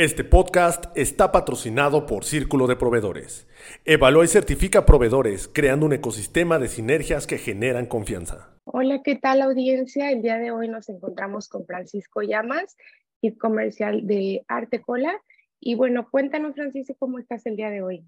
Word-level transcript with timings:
Este 0.00 0.24
podcast 0.24 0.86
está 0.96 1.30
patrocinado 1.30 2.06
por 2.06 2.24
Círculo 2.24 2.66
de 2.66 2.74
Proveedores. 2.74 3.46
Evalúa 3.84 4.24
y 4.24 4.28
certifica 4.28 4.86
proveedores, 4.86 5.46
creando 5.46 5.84
un 5.84 5.92
ecosistema 5.92 6.58
de 6.58 6.68
sinergias 6.68 7.26
que 7.26 7.36
generan 7.36 7.84
confianza. 7.84 8.48
Hola, 8.64 9.02
¿qué 9.04 9.16
tal 9.16 9.42
audiencia? 9.42 10.10
El 10.10 10.22
día 10.22 10.38
de 10.38 10.52
hoy 10.52 10.68
nos 10.68 10.88
encontramos 10.88 11.50
con 11.50 11.66
Francisco 11.66 12.22
Llamas, 12.22 12.78
Kit 13.20 13.36
Comercial 13.36 14.06
de 14.06 14.42
Artecola. 14.48 15.20
Y 15.60 15.74
bueno, 15.74 16.08
cuéntanos, 16.10 16.54
Francisco, 16.54 16.96
¿cómo 16.98 17.18
estás 17.18 17.44
el 17.44 17.56
día 17.56 17.68
de 17.68 17.82
hoy? 17.82 18.02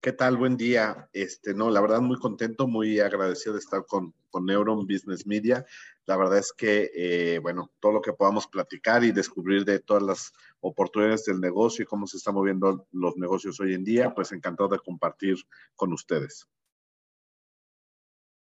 ¿Qué 0.00 0.12
tal? 0.12 0.36
Buen 0.36 0.56
día. 0.56 1.08
Este, 1.12 1.52
no, 1.54 1.70
la 1.70 1.80
verdad 1.80 2.00
muy 2.00 2.18
contento, 2.18 2.68
muy 2.68 3.00
agradecido 3.00 3.54
de 3.54 3.58
estar 3.58 3.84
con, 3.86 4.14
con 4.30 4.46
Neuron 4.46 4.86
Business 4.86 5.26
Media. 5.26 5.64
La 6.06 6.16
verdad 6.16 6.38
es 6.38 6.52
que, 6.52 6.90
eh, 6.94 7.38
bueno, 7.40 7.72
todo 7.80 7.92
lo 7.92 8.00
que 8.00 8.12
podamos 8.12 8.46
platicar 8.46 9.02
y 9.02 9.10
descubrir 9.10 9.64
de 9.64 9.80
todas 9.80 10.02
las 10.02 10.32
oportunidades 10.60 11.24
del 11.24 11.40
negocio 11.40 11.82
y 11.82 11.86
cómo 11.86 12.06
se 12.06 12.18
están 12.18 12.34
moviendo 12.34 12.86
los 12.92 13.16
negocios 13.16 13.58
hoy 13.58 13.74
en 13.74 13.82
día, 13.82 14.14
pues 14.14 14.30
encantado 14.30 14.68
de 14.68 14.78
compartir 14.78 15.36
con 15.74 15.92
ustedes. 15.92 16.46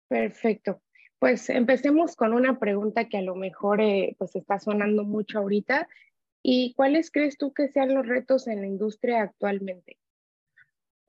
Perfecto. 0.08 0.82
Pues 1.18 1.50
empecemos 1.50 2.16
con 2.16 2.34
una 2.34 2.60
pregunta 2.60 3.10
que 3.10 3.18
a 3.18 3.22
lo 3.24 3.36
mejor 3.36 3.82
eh, 3.82 4.16
pues 4.20 4.36
está 4.36 4.60
sonando 4.60 5.04
mucho 5.04 5.40
ahorita. 5.40 5.88
¿Y 6.44 6.76
cuáles 6.76 7.10
crees 7.10 7.38
tú 7.38 7.54
que 7.54 7.70
sean 7.70 7.96
los 7.96 8.06
retos 8.06 8.48
en 8.48 8.62
la 8.62 8.68
industria 8.68 9.24
actualmente? 9.24 9.98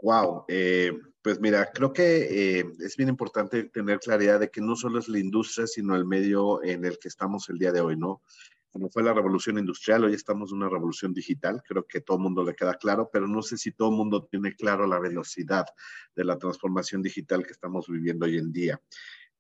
Wow, 0.03 0.45
eh, 0.49 0.93
pues 1.23 1.41
mira, 1.41 1.71
creo 1.73 1.93
que 1.93 2.59
eh, 2.59 2.65
es 2.81 2.97
bien 2.97 3.09
importante 3.09 3.65
tener 3.65 3.99
claridad 3.99 4.39
de 4.39 4.51
que 4.51 4.61
no 4.61 4.77
solo 4.77 4.99
es 4.99 5.09
la 5.09 5.19
industria, 5.19 5.67
sino 5.67 5.97
el 5.97 6.05
medio 6.05 6.63
en 6.63 6.85
el 6.85 6.99
que 6.99 7.09
estamos 7.09 7.49
el 7.49 7.59
día 7.59 7.73
de 7.73 7.81
hoy, 7.81 7.97
¿no? 7.97 8.23
Como 8.71 8.91
fue 8.91 9.03
la 9.03 9.15
revolución 9.15 9.59
industrial, 9.59 10.05
hoy 10.05 10.13
estamos 10.13 10.53
en 10.53 10.59
una 10.59 10.69
revolución 10.69 11.15
digital, 11.15 11.63
creo 11.67 11.87
que 11.87 12.03
todo 12.03 12.19
el 12.19 12.23
mundo 12.25 12.45
le 12.45 12.55
queda 12.55 12.75
claro, 12.75 13.09
pero 13.11 13.27
no 13.27 13.41
sé 13.41 13.57
si 13.57 13.73
todo 13.73 13.89
el 13.89 13.97
mundo 13.97 14.29
tiene 14.31 14.55
claro 14.55 14.87
la 14.87 14.99
velocidad 14.99 15.65
de 16.15 16.25
la 16.25 16.37
transformación 16.37 17.01
digital 17.01 17.43
que 17.43 17.53
estamos 17.53 17.89
viviendo 17.89 18.27
hoy 18.27 18.37
en 18.37 18.53
día. 18.53 18.79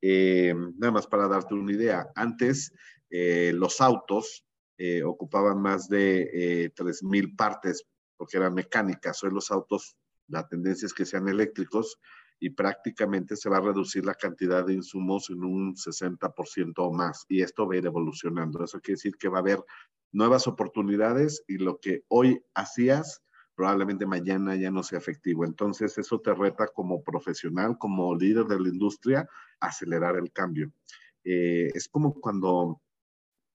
Eh, 0.00 0.54
nada 0.78 0.90
más 0.90 1.06
para 1.06 1.28
darte 1.28 1.52
una 1.54 1.72
idea, 1.72 2.08
antes 2.14 2.72
los 3.10 3.80
autos 3.80 4.44
ocupaban 5.04 5.60
más 5.60 5.88
de 5.88 6.72
3.000 6.74 7.36
partes 7.36 7.86
porque 8.16 8.38
eran 8.38 8.54
mecánicas, 8.54 9.22
hoy 9.22 9.30
los 9.30 9.50
autos 9.50 9.96
la 10.28 10.46
tendencia 10.46 10.86
es 10.86 10.94
que 10.94 11.06
sean 11.06 11.28
eléctricos 11.28 11.98
y 12.38 12.50
prácticamente 12.50 13.36
se 13.36 13.48
va 13.48 13.58
a 13.58 13.62
reducir 13.62 14.04
la 14.04 14.14
cantidad 14.14 14.64
de 14.64 14.74
insumos 14.74 15.30
en 15.30 15.42
un 15.42 15.74
60% 15.74 16.74
o 16.76 16.92
más. 16.92 17.24
Y 17.28 17.42
esto 17.42 17.66
va 17.66 17.74
a 17.74 17.78
ir 17.78 17.86
evolucionando. 17.86 18.62
Eso 18.62 18.80
quiere 18.80 18.96
decir 18.96 19.16
que 19.16 19.28
va 19.28 19.38
a 19.38 19.40
haber 19.40 19.64
nuevas 20.12 20.46
oportunidades 20.46 21.42
y 21.46 21.58
lo 21.58 21.78
que 21.78 22.04
hoy 22.08 22.42
hacías 22.54 23.22
probablemente 23.54 24.04
mañana 24.04 24.54
ya 24.54 24.70
no 24.70 24.82
sea 24.82 24.98
efectivo. 24.98 25.44
Entonces, 25.44 25.96
eso 25.96 26.20
te 26.20 26.34
reta 26.34 26.68
como 26.68 27.02
profesional, 27.02 27.78
como 27.78 28.14
líder 28.14 28.44
de 28.44 28.60
la 28.60 28.68
industria, 28.68 29.28
acelerar 29.60 30.16
el 30.16 30.30
cambio. 30.30 30.70
Eh, 31.24 31.70
es 31.74 31.88
como 31.88 32.20
cuando 32.20 32.80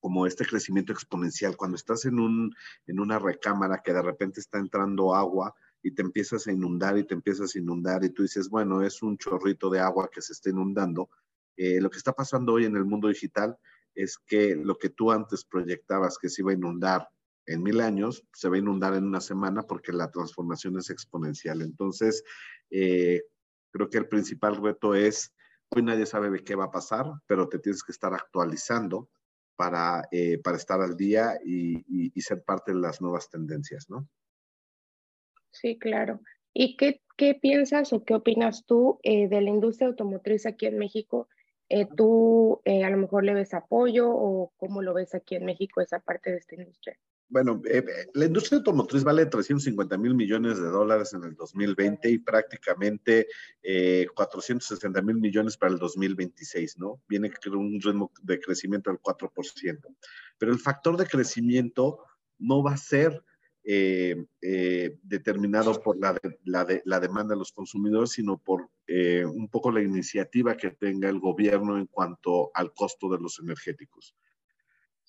como 0.01 0.25
este 0.25 0.45
crecimiento 0.45 0.91
exponencial, 0.91 1.55
cuando 1.55 1.75
estás 1.75 2.05
en, 2.05 2.19
un, 2.19 2.55
en 2.87 2.99
una 2.99 3.19
recámara 3.19 3.83
que 3.83 3.93
de 3.93 4.01
repente 4.01 4.39
está 4.39 4.57
entrando 4.57 5.13
agua, 5.13 5.53
y 5.83 5.91
te 5.91 6.01
empiezas 6.01 6.47
a 6.47 6.51
inundar 6.51 6.97
y 6.97 7.03
te 7.03 7.13
empiezas 7.13 7.55
a 7.55 7.59
inundar 7.59 8.03
y 8.03 8.09
tú 8.09 8.23
dices, 8.23 8.49
bueno, 8.49 8.81
es 8.81 9.01
un 9.01 9.17
chorrito 9.17 9.69
de 9.69 9.79
agua 9.79 10.09
que 10.11 10.21
se 10.21 10.33
está 10.33 10.49
inundando. 10.49 11.09
Eh, 11.57 11.81
lo 11.81 11.89
que 11.89 11.97
está 11.97 12.13
pasando 12.13 12.53
hoy 12.53 12.65
en 12.65 12.75
el 12.75 12.85
mundo 12.85 13.07
digital 13.07 13.57
es 13.95 14.17
que 14.17 14.55
lo 14.55 14.77
que 14.77 14.89
tú 14.89 15.11
antes 15.11 15.43
proyectabas 15.43 16.17
que 16.17 16.29
se 16.29 16.41
iba 16.41 16.51
a 16.51 16.55
inundar 16.55 17.09
en 17.47 17.63
mil 17.63 17.81
años, 17.81 18.23
se 18.33 18.47
va 18.47 18.55
a 18.55 18.59
inundar 18.59 18.93
en 18.93 19.05
una 19.05 19.19
semana 19.19 19.63
porque 19.63 19.91
la 19.91 20.11
transformación 20.11 20.77
es 20.77 20.89
exponencial. 20.89 21.61
Entonces, 21.61 22.23
eh, 22.69 23.23
creo 23.71 23.89
que 23.89 23.97
el 23.97 24.07
principal 24.07 24.57
reto 24.57 24.93
es, 24.93 25.33
hoy 25.69 25.81
nadie 25.81 26.05
sabe 26.05 26.29
de 26.29 26.43
qué 26.43 26.55
va 26.55 26.65
a 26.65 26.71
pasar, 26.71 27.11
pero 27.25 27.49
te 27.49 27.59
tienes 27.59 27.83
que 27.83 27.91
estar 27.91 28.13
actualizando 28.13 29.09
para, 29.55 30.07
eh, 30.11 30.39
para 30.39 30.57
estar 30.57 30.79
al 30.81 30.95
día 30.95 31.39
y, 31.43 31.83
y 31.87 32.21
ser 32.21 32.43
parte 32.43 32.71
de 32.71 32.79
las 32.79 33.01
nuevas 33.01 33.29
tendencias, 33.29 33.89
¿no? 33.89 34.07
Sí, 35.51 35.77
claro. 35.77 36.21
¿Y 36.53 36.75
qué, 36.77 37.01
qué 37.17 37.35
piensas 37.35 37.93
o 37.93 38.03
qué 38.03 38.15
opinas 38.15 38.65
tú 38.65 38.99
eh, 39.03 39.27
de 39.27 39.41
la 39.41 39.49
industria 39.49 39.87
automotriz 39.87 40.45
aquí 40.45 40.65
en 40.65 40.77
México? 40.77 41.27
Eh, 41.69 41.87
¿Tú 41.95 42.61
eh, 42.65 42.83
a 42.83 42.89
lo 42.89 42.97
mejor 42.97 43.23
le 43.23 43.33
ves 43.33 43.53
apoyo 43.53 44.09
o 44.09 44.51
cómo 44.57 44.81
lo 44.81 44.93
ves 44.93 45.15
aquí 45.15 45.35
en 45.35 45.45
México 45.45 45.81
esa 45.81 45.99
parte 45.99 46.31
de 46.31 46.37
esta 46.37 46.55
industria? 46.55 46.97
Bueno, 47.29 47.61
la 48.13 48.25
industria 48.25 48.57
automotriz 48.57 49.05
vale 49.05 49.25
350 49.25 49.97
mil 49.97 50.15
millones 50.15 50.61
de 50.61 50.67
dólares 50.67 51.13
en 51.13 51.23
el 51.23 51.33
2020 51.35 52.09
y 52.09 52.17
prácticamente 52.17 53.27
460 54.13 55.01
mil 55.01 55.15
millones 55.15 55.55
para 55.55 55.71
el 55.71 55.79
2026, 55.79 56.77
¿no? 56.77 57.01
Viene 57.07 57.31
un 57.53 57.79
ritmo 57.79 58.11
de 58.21 58.37
crecimiento 58.37 58.89
del 58.89 58.99
4%. 58.99 59.95
Pero 60.37 60.51
el 60.51 60.59
factor 60.59 60.97
de 60.97 61.05
crecimiento 61.05 62.03
no 62.37 62.63
va 62.63 62.73
a 62.73 62.77
ser 62.77 63.23
eh, 63.63 64.15
eh, 64.41 64.97
determinado 65.03 65.81
por 65.81 65.97
la, 65.99 66.17
la, 66.45 66.67
la, 66.83 66.99
demanda 66.99 67.35
de 67.35 67.39
los 67.39 67.51
consumidores, 67.51 68.11
sino 68.11 68.37
por 68.37 68.69
eh, 68.87 69.23
un 69.23 69.49
poco 69.49 69.71
la 69.71 69.81
iniciativa 69.81 70.57
que 70.57 70.71
tenga 70.71 71.09
el 71.09 71.19
gobierno 71.19 71.77
en 71.77 71.85
cuanto 71.85 72.49
al 72.55 72.73
costo 72.73 73.07
de 73.09 73.19
los 73.19 73.39
energéticos. 73.39 74.15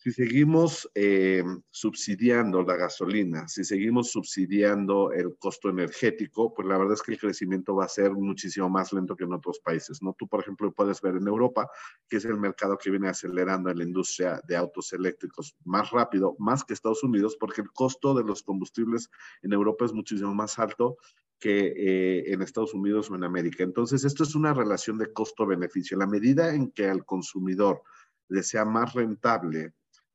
Si 0.02 0.10
seguimos 0.10 0.90
eh, 0.96 1.44
subsidiando 1.70 2.64
la 2.64 2.74
gasolina, 2.74 3.46
si 3.46 3.62
seguimos 3.62 4.10
subsidiando 4.10 5.12
el 5.12 5.36
costo 5.38 5.68
energético, 5.68 6.52
pues 6.52 6.66
la 6.66 6.76
verdad 6.76 6.94
es 6.94 7.02
que 7.02 7.12
el 7.12 7.20
crecimiento 7.20 7.76
va 7.76 7.84
a 7.84 7.88
ser 7.88 8.10
muchísimo 8.10 8.68
más 8.68 8.92
lento 8.92 9.14
que 9.14 9.22
en 9.22 9.32
otros 9.32 9.60
países, 9.60 10.02
¿no? 10.02 10.16
Tú, 10.18 10.26
por 10.26 10.40
ejemplo, 10.40 10.72
puedes 10.72 11.00
ver 11.02 11.14
en 11.14 11.28
Europa, 11.28 11.70
que 12.08 12.16
es 12.16 12.24
el 12.24 12.36
mercado 12.36 12.76
que 12.76 12.90
viene 12.90 13.08
acelerando 13.08 13.72
la 13.72 13.84
industria 13.84 14.40
de 14.48 14.56
autos 14.56 14.92
eléctricos 14.92 15.54
más 15.62 15.92
rápido, 15.92 16.34
más 16.40 16.64
que 16.64 16.74
Estados 16.74 17.04
Unidos, 17.04 17.36
porque 17.38 17.60
el 17.60 17.70
costo 17.70 18.12
de 18.12 18.24
los 18.24 18.42
combustibles 18.42 19.08
en 19.42 19.52
Europa 19.52 19.84
es 19.84 19.92
muchísimo 19.92 20.34
más 20.34 20.58
alto 20.58 20.96
que 21.38 21.74
eh, 21.76 22.32
en 22.32 22.42
Estados 22.42 22.74
Unidos 22.74 23.08
o 23.08 23.14
en 23.14 23.22
América. 23.22 23.62
Entonces, 23.62 24.02
esto 24.02 24.24
es 24.24 24.34
una 24.34 24.52
relación 24.52 24.98
de 24.98 25.12
costo-beneficio. 25.12 25.96
La 25.96 26.08
medida 26.08 26.52
en 26.52 26.72
que 26.72 26.88
al 26.88 27.04
consumidor 27.04 27.84
le 28.26 28.42
sea 28.42 28.64
más 28.64 28.94
rentable 28.94 29.74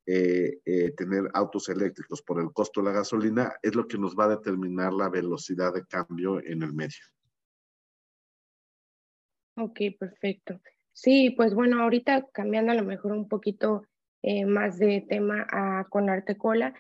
eh, 0.10 0.62
eh, 0.64 0.92
tener 0.96 1.30
autos 1.34 1.68
eléctricos 1.68 2.22
por 2.22 2.40
el 2.40 2.54
costo 2.54 2.80
de 2.80 2.88
la 2.88 2.94
gasolina 2.94 3.54
es 3.62 3.76
lo 3.76 3.90
que 3.90 3.98
nos 3.98 4.16
va 4.16 4.24
a 4.24 4.38
determinar 4.38 4.94
la 4.94 5.10
velocidad 5.10 5.74
de 5.74 5.86
cambio 5.86 6.42
en 6.46 6.64
el 6.64 6.72
medio. 6.72 7.04
Ok, 9.58 9.82
perfecto. 10.00 10.62
Sí, 10.94 11.32
pues 11.32 11.54
bueno, 11.54 11.84
ahorita 11.84 12.26
cambiando 12.32 12.72
a 12.72 12.76
lo 12.76 12.86
mejor 12.86 13.12
un 13.12 13.28
poquito 13.28 13.84
eh, 14.22 14.46
más 14.46 14.80
de 14.80 15.06
tema 15.10 15.46
a, 15.50 15.86
con 15.90 16.10
Artecola, 16.10 16.74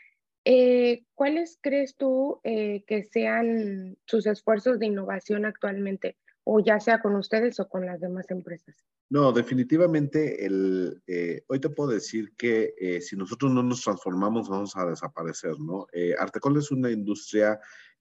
¿cuáles 1.14 1.60
crees 1.62 1.98
tú 1.98 2.40
que 2.44 3.08
sean 3.12 3.98
sus 4.06 4.26
esfuerzos 4.26 4.80
de 4.80 4.86
innovación 4.86 5.44
actualmente, 5.44 6.16
o 6.50 6.62
ya 6.62 6.80
sea 6.80 7.02
con 7.02 7.14
ustedes 7.16 7.60
o 7.60 7.68
con 7.68 7.86
las 7.86 8.00
demás 8.00 8.32
empresas? 8.32 8.74
No, 9.10 9.34
definitivamente, 9.34 10.46
el, 10.46 11.04
eh, 11.06 11.44
hoy 11.48 11.60
te 11.60 11.70
puedo 11.70 11.92
decir 11.92 12.34
que 12.38 12.74
eh, 12.80 13.02
si 13.02 13.18
nosotros 13.18 13.52
no 13.52 13.64
nos 13.64 13.82
transformamos, 13.82 14.48
vamos 14.48 14.76
a 14.78 14.86
desaparecer, 14.86 15.60
¿no? 15.60 15.88
Eh, 15.92 16.16
Artecol 16.18 16.58
es 16.58 16.72
una 16.72 16.90
industria 16.90 17.60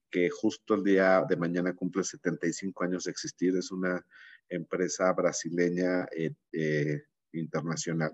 que 0.09 0.29
justo 0.29 0.75
el 0.75 0.83
día 0.85 1.25
de 1.27 1.35
mañana 1.35 1.75
cumple 1.75 2.05
75 2.05 2.85
años 2.85 3.03
de 3.03 3.11
existir, 3.11 3.53
es 3.57 3.69
una 3.69 4.05
empresa 4.47 5.11
brasileña 5.11 6.07
internacional 7.33 8.13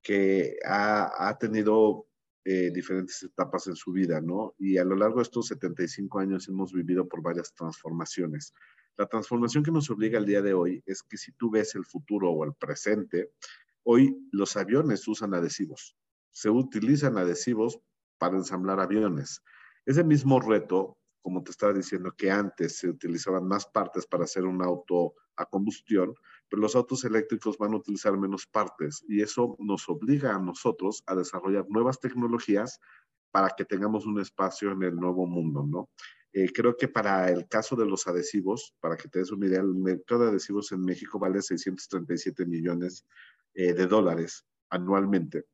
que 0.00 0.56
ha, 0.64 1.28
ha 1.28 1.36
tenido 1.36 2.06
diferentes 2.42 3.22
etapas 3.22 3.66
en 3.66 3.76
su 3.76 3.92
vida, 3.92 4.22
¿no? 4.22 4.54
Y 4.58 4.78
a 4.78 4.84
lo 4.84 4.96
largo 4.96 5.16
de 5.16 5.24
estos 5.24 5.48
75 5.48 6.18
años 6.20 6.48
hemos 6.48 6.72
vivido 6.72 7.06
por 7.06 7.22
varias 7.22 7.52
transformaciones. 7.52 8.54
La 8.96 9.06
transformación 9.06 9.64
que 9.64 9.70
nos 9.70 9.90
obliga 9.90 10.18
al 10.18 10.26
día 10.26 10.42
de 10.42 10.54
hoy 10.54 10.82
es 10.86 11.02
que 11.02 11.16
si 11.16 11.32
tú 11.32 11.50
ves 11.50 11.74
el 11.74 11.84
futuro 11.84 12.30
o 12.30 12.44
el 12.44 12.54
presente, 12.54 13.32
hoy 13.84 14.16
los 14.32 14.56
aviones 14.56 15.06
usan 15.08 15.34
adhesivos. 15.34 15.96
Se 16.30 16.50
utilizan 16.50 17.18
adhesivos 17.18 17.80
para 18.18 18.36
ensamblar 18.36 18.80
aviones. 18.80 19.42
Ese 19.84 20.04
mismo 20.04 20.40
reto 20.40 20.98
como 21.22 21.42
te 21.42 21.52
estaba 21.52 21.72
diciendo, 21.72 22.12
que 22.16 22.30
antes 22.30 22.78
se 22.78 22.88
utilizaban 22.88 23.46
más 23.46 23.66
partes 23.66 24.06
para 24.06 24.24
hacer 24.24 24.44
un 24.44 24.62
auto 24.62 25.14
a 25.36 25.46
combustión, 25.46 26.14
pero 26.48 26.60
los 26.60 26.76
autos 26.76 27.04
eléctricos 27.04 27.56
van 27.56 27.72
a 27.72 27.76
utilizar 27.76 28.16
menos 28.18 28.46
partes 28.46 29.04
y 29.08 29.22
eso 29.22 29.56
nos 29.60 29.88
obliga 29.88 30.34
a 30.34 30.40
nosotros 30.40 31.02
a 31.06 31.14
desarrollar 31.14 31.64
nuevas 31.68 32.00
tecnologías 32.00 32.80
para 33.30 33.50
que 33.56 33.64
tengamos 33.64 34.04
un 34.04 34.20
espacio 34.20 34.72
en 34.72 34.82
el 34.82 34.96
nuevo 34.96 35.26
mundo, 35.26 35.64
¿no? 35.66 35.88
Eh, 36.32 36.50
creo 36.52 36.76
que 36.76 36.88
para 36.88 37.30
el 37.30 37.46
caso 37.46 37.76
de 37.76 37.84
los 37.84 38.06
adhesivos, 38.06 38.74
para 38.80 38.96
que 38.96 39.08
te 39.08 39.18
des 39.18 39.30
una 39.30 39.46
idea, 39.46 39.60
el 39.60 39.74
mercado 39.74 40.22
de 40.24 40.30
adhesivos 40.30 40.72
en 40.72 40.82
México 40.82 41.18
vale 41.18 41.42
637 41.42 42.46
millones 42.46 43.04
eh, 43.54 43.74
de 43.74 43.86
dólares 43.86 44.46
anualmente. 44.70 45.44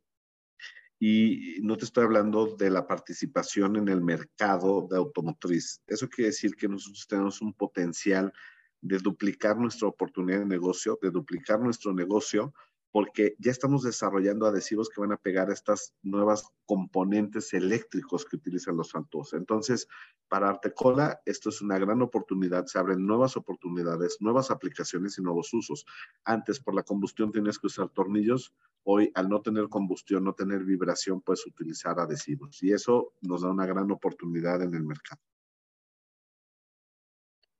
Y 1.01 1.59
no 1.63 1.77
te 1.77 1.85
estoy 1.85 2.05
hablando 2.05 2.57
de 2.57 2.71
la 2.71 2.87
participación 2.87 3.77
en 3.77 3.89
el 3.89 4.01
mercado 4.01 4.87
de 4.91 4.97
automotriz. 4.97 5.81
Eso 5.87 6.09
quiere 6.09 6.31
decir 6.31 6.55
que 6.57 6.69
nosotros 6.69 7.07
tenemos 7.09 7.41
un 7.41 7.55
potencial 7.55 8.33
de 8.81 8.99
duplicar 8.99 9.57
nuestra 9.57 9.89
oportunidad 9.89 10.41
de 10.41 10.47
negocio, 10.47 10.99
de 11.01 11.11
duplicar 11.11 11.61
nuestro 11.61 11.93
negocio 11.93 12.53
porque 12.90 13.35
ya 13.38 13.50
estamos 13.50 13.82
desarrollando 13.82 14.46
adhesivos 14.46 14.88
que 14.88 15.00
van 15.00 15.12
a 15.12 15.17
pegar 15.17 15.50
estas 15.50 15.94
nuevas 16.02 16.49
componentes 16.64 17.52
eléctricos 17.52 18.25
que 18.25 18.37
utilizan 18.37 18.76
los 18.76 18.94
autos. 18.94 19.35
Entonces, 19.35 19.88
para 20.29 20.49
Artecola, 20.49 21.20
esto 21.26 21.49
es 21.50 21.61
una 21.61 21.79
gran 21.79 22.02
oportunidad, 22.02 22.67
se 22.67 22.79
abren 22.79 23.06
nuevas 23.06 23.37
oportunidades, 23.37 24.19
nuevas 24.20 24.50
aplicaciones 24.50 25.19
y 25.19 25.23
nuevos 25.23 25.52
usos. 25.52 25.85
Antes, 26.25 26.61
por 26.61 26.75
la 26.75 26.82
combustión 26.82 27.31
tenías 27.32 27.58
que 27.58 27.67
usar 27.67 27.88
tornillos, 27.90 28.55
hoy 28.85 29.11
al 29.14 29.29
no 29.29 29.43
tener 29.43 29.69
combustión, 29.69 30.25
no 30.25 30.35
tener 30.35 30.64
vibración, 30.64 31.20
puedes 31.20 31.46
utilizar 31.46 31.99
adhesivos 32.00 32.62
y 32.62 32.73
eso 32.73 33.12
nos 33.20 33.43
da 33.43 33.50
una 33.50 33.67
gran 33.67 33.90
oportunidad 33.90 34.62
en 34.62 34.75
el 34.75 34.85
mercado. 34.85 35.20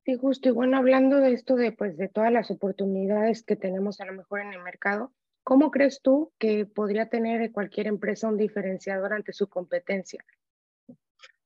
Sí, 0.09 0.17
justo. 0.17 0.49
Y 0.49 0.53
bueno, 0.53 0.79
hablando 0.79 1.19
de 1.19 1.35
esto 1.35 1.55
de, 1.55 1.71
pues, 1.71 1.99
de 1.99 2.09
todas 2.09 2.33
las 2.33 2.51
oportunidades 2.51 3.43
que 3.43 3.57
tenemos 3.57 4.01
a 4.01 4.07
lo 4.07 4.15
mejor 4.15 4.41
en 4.41 4.55
el 4.55 4.63
mercado, 4.63 5.13
¿cómo 5.45 5.71
crees 5.71 6.01
tú 6.01 6.33
que 6.39 6.65
podría 6.65 7.11
tener 7.11 7.53
cualquier 7.53 7.89
empresa 7.89 8.27
un 8.27 8.39
diferenciador 8.39 9.13
ante 9.13 9.35
su 9.35 9.49
competencia? 9.51 10.25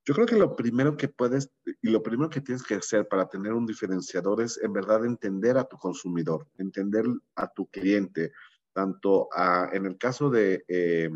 Yo 0.04 0.14
creo 0.14 0.26
que 0.26 0.36
lo 0.36 0.54
primero 0.54 0.96
que 0.96 1.08
puedes 1.08 1.50
y 1.64 1.90
lo 1.90 2.04
primero 2.04 2.30
que 2.30 2.40
tienes 2.40 2.62
que 2.62 2.76
hacer 2.76 3.08
para 3.08 3.28
tener 3.28 3.52
un 3.52 3.66
diferenciador 3.66 4.40
es 4.40 4.60
en 4.62 4.72
verdad 4.72 5.04
entender 5.06 5.58
a 5.58 5.64
tu 5.64 5.76
consumidor, 5.76 6.46
entender 6.56 7.04
a 7.34 7.48
tu 7.48 7.66
cliente, 7.66 8.30
tanto 8.72 9.28
en 9.72 9.86
el 9.86 9.98
caso 9.98 10.30
de 10.30 10.64
eh, 10.68 11.10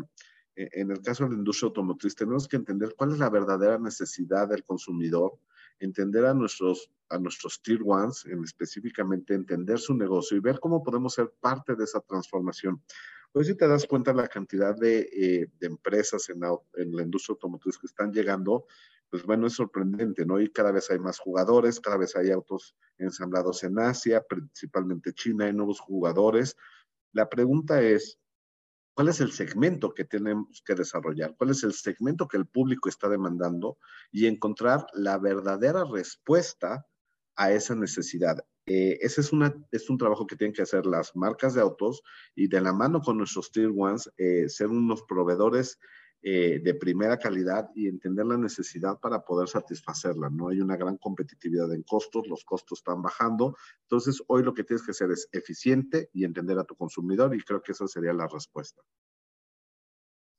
en 0.57 0.91
el 0.91 1.01
caso 1.01 1.23
de 1.23 1.29
la 1.29 1.37
industria 1.37 1.67
automotriz 1.67 2.13
tenemos 2.13 2.45
que 2.45 2.57
entender 2.57 2.93
cuál 2.97 3.13
es 3.13 3.19
la 3.19 3.29
verdadera 3.29 3.77
necesidad 3.77 4.49
del 4.49 4.65
consumidor, 4.65 5.39
entender 5.79 6.25
a 6.25 6.33
nuestros, 6.33 6.91
a 7.09 7.17
nuestros 7.17 7.61
tier 7.61 7.79
ones, 7.83 8.25
en 8.25 8.43
específicamente 8.43 9.33
entender 9.33 9.79
su 9.79 9.93
negocio 9.93 10.37
y 10.37 10.41
ver 10.41 10.59
cómo 10.59 10.83
podemos 10.83 11.13
ser 11.13 11.33
parte 11.39 11.75
de 11.75 11.83
esa 11.83 12.01
transformación. 12.01 12.81
Pues 13.31 13.47
si 13.47 13.55
te 13.55 13.67
das 13.67 13.85
cuenta 13.85 14.13
la 14.13 14.27
cantidad 14.27 14.75
de, 14.75 14.99
eh, 15.11 15.49
de 15.59 15.67
empresas 15.67 16.29
en 16.29 16.39
la, 16.39 16.57
en 16.75 16.95
la, 16.95 17.03
industria 17.03 17.33
automotriz 17.33 17.77
que 17.77 17.87
están 17.87 18.11
llegando, 18.11 18.65
pues 19.09 19.23
bueno, 19.23 19.47
es 19.47 19.53
sorprendente, 19.53 20.25
¿no? 20.25 20.39
Y 20.39 20.49
cada 20.49 20.71
vez 20.71 20.89
hay 20.89 20.99
más 20.99 21.19
jugadores, 21.19 21.79
cada 21.79 21.97
vez 21.97 22.15
hay 22.15 22.31
autos 22.31 22.75
ensamblados 22.97 23.63
en 23.63 23.79
Asia, 23.79 24.23
principalmente 24.27 25.13
China, 25.13 25.45
hay 25.45 25.53
nuevos 25.53 25.79
jugadores. 25.79 26.57
La 27.13 27.29
pregunta 27.29 27.81
es, 27.81 28.19
cuál 28.97 29.09
es 29.09 29.21
el 29.21 29.31
segmento 29.31 29.93
que 29.93 30.05
tenemos 30.05 30.63
que 30.65 30.73
desarrollar, 30.73 31.35
cuál 31.37 31.51
es 31.51 31.61
el 31.61 31.73
segmento 31.73 32.27
que 32.27 32.37
el 32.37 32.47
público 32.47 32.89
está 32.89 33.07
demandando 33.07 33.77
y 34.11 34.25
encontrar 34.25 34.87
la 34.95 35.19
verdadera 35.19 35.83
respuesta 35.85 36.83
a 37.35 37.51
esa 37.51 37.75
necesidad. 37.75 38.43
Eh, 38.65 38.97
ese 39.01 39.21
es, 39.21 39.31
una, 39.31 39.53
es 39.71 39.91
un 39.91 39.99
trabajo 39.99 40.25
que 40.25 40.35
tienen 40.35 40.51
que 40.51 40.63
hacer 40.63 40.87
las 40.87 41.15
marcas 41.15 41.53
de 41.53 41.61
autos 41.61 42.01
y 42.33 42.47
de 42.47 42.59
la 42.59 42.73
mano 42.73 42.99
con 42.99 43.19
nuestros 43.19 43.51
tier 43.51 43.69
ones, 43.69 44.11
eh, 44.17 44.49
ser 44.49 44.69
unos 44.69 45.03
proveedores 45.03 45.77
eh, 46.23 46.59
de 46.63 46.73
primera 46.73 47.17
calidad 47.17 47.69
y 47.75 47.87
entender 47.87 48.25
la 48.25 48.37
necesidad 48.37 48.99
para 48.99 49.23
poder 49.23 49.47
satisfacerla. 49.47 50.29
No 50.29 50.49
hay 50.49 50.59
una 50.59 50.75
gran 50.75 50.97
competitividad 50.97 51.71
en 51.73 51.83
costos, 51.83 52.27
los 52.27 52.43
costos 52.43 52.79
están 52.79 53.01
bajando. 53.01 53.55
Entonces, 53.83 54.21
hoy 54.27 54.43
lo 54.43 54.53
que 54.53 54.63
tienes 54.63 54.83
que 54.83 54.91
hacer 54.91 55.11
es 55.11 55.29
eficiente 55.31 56.09
y 56.13 56.25
entender 56.25 56.57
a 56.57 56.63
tu 56.63 56.75
consumidor 56.75 57.35
y 57.35 57.43
creo 57.43 57.61
que 57.61 57.71
esa 57.71 57.87
sería 57.87 58.13
la 58.13 58.27
respuesta. 58.27 58.81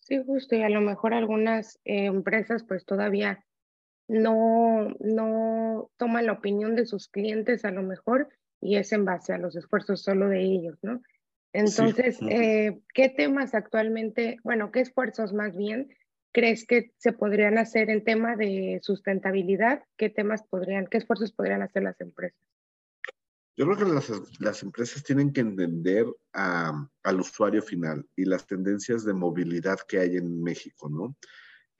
Sí, 0.01 0.23
justo, 0.25 0.57
y 0.57 0.63
a 0.63 0.71
lo 0.71 0.81
mejor 0.81 1.15
algunas 1.15 1.79
eh, 1.85 2.07
empresas 2.07 2.65
pues 2.65 2.85
todavía 2.85 3.45
no, 4.09 4.89
no 5.01 5.91
toman 5.97 6.27
la 6.27 6.33
opinión 6.33 6.75
de 6.75 6.87
sus 6.87 7.09
clientes 7.09 7.65
a 7.65 7.71
lo 7.71 7.83
mejor 7.83 8.29
y 8.61 8.77
es 8.77 8.93
en 8.93 9.05
base 9.05 9.33
a 9.33 9.39
los 9.39 9.55
esfuerzos 9.55 10.03
solo 10.03 10.29
de 10.29 10.43
ellos, 10.43 10.79
¿no? 10.83 11.03
Entonces, 11.53 12.19
eh, 12.29 12.81
¿qué 12.95 13.09
temas 13.09 13.55
actualmente, 13.55 14.39
bueno, 14.45 14.71
qué 14.71 14.81
esfuerzos 14.81 15.33
más 15.33 15.57
bien 15.57 15.89
crees 16.33 16.67
que 16.67 16.93
se 16.99 17.13
podrían 17.13 17.59
hacer 17.59 17.91
en 17.91 18.05
tema 18.05 18.37
de 18.37 18.81
sustentabilidad? 18.83 19.83
¿Qué 19.97 20.11
temas 20.11 20.43
podrían, 20.49 20.87
qué 20.87 20.99
esfuerzos 20.99 21.33
podrían 21.33 21.63
hacer 21.63 21.83
las 21.83 22.01
empresas? 22.01 22.39
Yo 23.57 23.65
creo 23.65 23.77
que 23.77 23.93
las, 23.93 24.13
las 24.39 24.63
empresas 24.63 25.03
tienen 25.03 25.33
que 25.33 25.41
entender 25.41 26.07
al 26.33 27.21
usuario 27.21 27.61
final 27.61 28.07
y 28.15 28.25
las 28.25 28.47
tendencias 28.47 29.05
de 29.05 29.15
movilidad 29.15 29.79
que 29.89 29.99
hay 29.99 30.17
en 30.17 30.43
México, 30.43 30.89
¿no? 30.89 31.17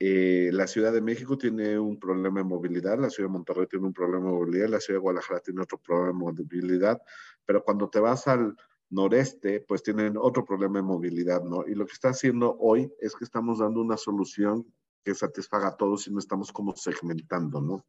Eh, 0.01 0.49
la 0.53 0.67
Ciudad 0.67 0.93
de 0.93 1.01
México 1.01 1.37
tiene 1.37 1.77
un 1.77 1.99
problema 1.99 2.39
de 2.39 2.45
movilidad, 2.45 2.97
la 2.97 3.09
Ciudad 3.09 3.29
de 3.29 3.33
Monterrey 3.33 3.67
tiene 3.67 3.85
un 3.85 3.93
problema 3.93 4.25
de 4.25 4.31
movilidad, 4.31 4.69
la 4.69 4.79
Ciudad 4.79 4.97
de 4.97 5.01
Guadalajara 5.01 5.39
tiene 5.41 5.61
otro 5.61 5.77
problema 5.77 6.31
de 6.31 6.43
movilidad, 6.43 7.01
pero 7.45 7.63
cuando 7.63 7.89
te 7.89 7.99
vas 7.99 8.27
al, 8.27 8.55
noreste, 8.89 9.61
pues 9.67 9.83
tienen 9.83 10.17
otro 10.17 10.45
problema 10.45 10.79
de 10.79 10.83
movilidad, 10.83 11.43
¿no? 11.43 11.65
Y 11.67 11.75
lo 11.75 11.85
que 11.85 11.93
está 11.93 12.09
haciendo 12.09 12.57
hoy 12.59 12.91
es 12.99 13.15
que 13.15 13.23
estamos 13.23 13.59
dando 13.59 13.81
una 13.81 13.97
solución 13.97 14.65
que 15.03 15.15
satisfaga 15.15 15.69
a 15.69 15.77
todos 15.77 16.07
y 16.07 16.11
no 16.11 16.19
estamos 16.19 16.51
como 16.51 16.75
segmentando, 16.75 17.61
¿no? 17.61 17.85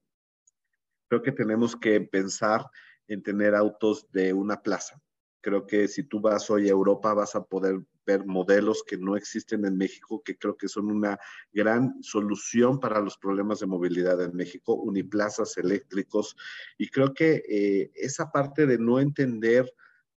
Creo 1.08 1.22
que 1.22 1.32
tenemos 1.32 1.74
que 1.74 2.00
pensar 2.00 2.66
en 3.08 3.22
tener 3.22 3.54
autos 3.54 4.06
de 4.12 4.32
una 4.32 4.62
plaza. 4.62 5.00
Creo 5.42 5.66
que 5.66 5.88
si 5.88 6.04
tú 6.04 6.20
vas 6.20 6.50
hoy 6.50 6.68
a 6.68 6.72
Europa 6.72 7.14
vas 7.14 7.34
a 7.34 7.42
poder 7.42 7.80
ver 8.06 8.26
modelos 8.26 8.82
que 8.86 8.98
no 8.98 9.16
existen 9.16 9.64
en 9.64 9.76
México, 9.76 10.22
que 10.22 10.36
creo 10.36 10.56
que 10.56 10.68
son 10.68 10.90
una 10.90 11.18
gran 11.52 12.02
solución 12.02 12.78
para 12.78 13.00
los 13.00 13.16
problemas 13.16 13.60
de 13.60 13.66
movilidad 13.66 14.22
en 14.22 14.36
México, 14.36 14.74
uniplazas 14.74 15.56
eléctricos. 15.56 16.36
Y 16.76 16.88
creo 16.88 17.14
que 17.14 17.42
eh, 17.48 17.90
esa 17.94 18.30
parte 18.30 18.66
de 18.66 18.78
no 18.78 19.00
entender 19.00 19.72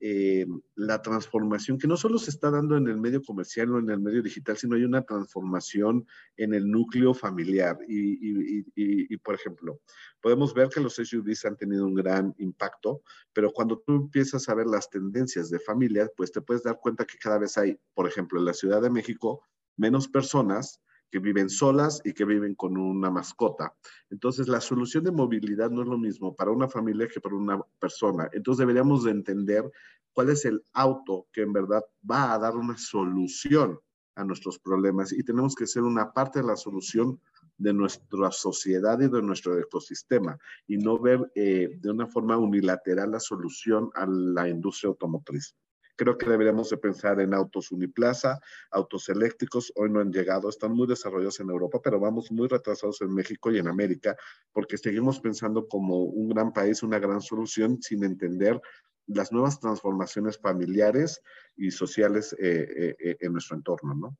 eh, 0.05 0.47
la 0.75 1.01
transformación 1.01 1.79
que 1.79 1.87
no 1.87 1.97
solo 1.97 2.19
se 2.19 2.31
está 2.31 2.51
dando 2.51 2.77
en 2.77 2.89
el 2.89 2.97
medio 2.97 3.23
comercial 3.23 3.71
o 3.71 3.79
en 3.79 3.89
el 3.89 4.01
medio 4.01 4.21
digital, 4.21 4.57
sino 4.57 4.75
hay 4.75 4.83
una 4.83 5.03
transformación 5.03 6.05
en 6.37 6.55
el 6.55 6.69
núcleo 6.69 7.15
familiar. 7.15 7.79
Y, 7.87 9.17
por 9.19 9.37
ejemplo, 9.37 9.81
podemos 10.21 10.55
ver 10.55 10.71
que 10.71 10.81
los 10.81 10.97
SUVs 10.97 11.45
han 11.45 11.57
tenido 11.57 11.87
un 11.87 11.95
gran 11.95 12.35
impacto, 12.39 13.03
pero 13.33 13.53
cuando 13.53 13.79
tú 13.79 13.93
empiezas 13.93 14.49
a 14.49 14.57
ver 14.57 14.67
las 14.67 14.91
tendencias 14.91 15.51
de 15.51 15.61
familia, 15.61 16.11
pues 16.17 16.33
te 16.33 16.41
puedes 16.41 16.65
dar 16.65 16.81
cuenta 16.81 17.05
que 17.05 17.19
cada 17.19 17.39
vez 17.39 17.57
hay, 17.57 17.79
por 17.95 18.09
ejemplo, 18.09 18.41
en 18.41 18.47
la 18.47 18.55
Ciudad 18.55 18.83
de 18.83 18.91
México, 18.91 19.47
menos 19.77 20.09
personas 20.09 20.81
que 21.13 21.19
viven 21.19 21.51
solas 21.51 22.01
y 22.05 22.15
que 22.15 22.25
viven 22.25 22.55
con 22.55 22.79
una 22.79 23.11
mascota. 23.11 23.75
Entonces, 24.09 24.49
la 24.49 24.63
solución 24.63 25.05
de 25.05 25.13
movilidad 25.13 25.71
no 25.71 25.83
es 25.83 25.89
lo 25.89 25.99
mismo 25.99 26.35
para 26.35 26.51
una 26.51 26.69
familia 26.69 27.07
que 27.07 27.21
para 27.21 27.37
una 27.37 27.61
persona. 27.79 28.31
Entonces, 28.33 28.61
deberíamos 28.61 29.05
de 29.05 29.11
entender 29.11 29.71
cuál 30.15 30.31
es 30.31 30.47
el 30.47 30.65
auto 30.73 31.27
que 31.31 31.43
en 31.43 31.53
verdad 31.53 31.83
va 32.11 32.33
a 32.33 32.39
dar 32.39 32.57
una 32.57 32.79
solución 32.79 33.79
a 34.15 34.25
nuestros 34.25 34.59
problemas 34.59 35.13
y 35.13 35.23
tenemos 35.23 35.55
que 35.55 35.67
ser 35.67 35.83
una 35.83 36.13
parte 36.13 36.41
de 36.41 36.47
la 36.47 36.57
solución 36.57 37.21
de 37.59 37.75
nuestra 37.75 38.31
sociedad 38.31 38.99
y 39.01 39.09
de 39.09 39.23
nuestro 39.23 39.59
ecosistema 39.59 40.39
y 40.67 40.79
no 40.79 40.99
ver 40.99 41.31
eh, 41.35 41.77
de 41.79 41.91
una 41.91 42.07
forma 42.07 42.39
unilateral 42.39 43.11
la 43.11 43.21
solución 43.21 43.91
a 43.95 44.07
la 44.07 44.49
industria 44.49 44.89
automotriz. 44.89 45.55
Creo 46.03 46.19
que 46.19 46.29
deberíamos 46.29 46.69
de 46.69 46.79
pensar 46.79 47.21
en 47.21 47.33
autos 47.33 47.71
uniplaza, 47.71 48.41
autos 48.73 49.09
eléctricos, 49.09 49.73
hoy 49.77 49.89
no 49.89 50.01
han 50.01 50.11
llegado, 50.11 50.49
están 50.49 50.73
muy 50.73 50.89
desarrollados 50.89 51.39
en 51.39 51.49
Europa, 51.49 51.79
pero 51.81 52.01
vamos 52.01 52.33
muy 52.33 52.49
retrasados 52.49 53.01
en 53.03 53.15
México 53.15 53.53
y 53.53 53.59
en 53.59 53.69
América, 53.69 54.17
porque 54.51 54.77
seguimos 54.79 55.21
pensando 55.21 55.69
como 55.69 56.03
un 56.03 56.31
gran 56.31 56.53
país, 56.53 56.83
una 56.83 56.99
gran 56.99 57.21
solución, 57.21 57.81
sin 57.81 58.03
entender 58.03 58.61
las 59.07 59.31
nuevas 59.31 59.61
transformaciones 59.61 60.39
familiares 60.39 61.23
y 61.55 61.71
sociales 61.71 62.33
eh, 62.33 62.67
eh, 62.77 62.97
eh, 62.99 63.17
en 63.21 63.31
nuestro 63.31 63.57
entorno, 63.57 63.95
¿no? 63.95 64.17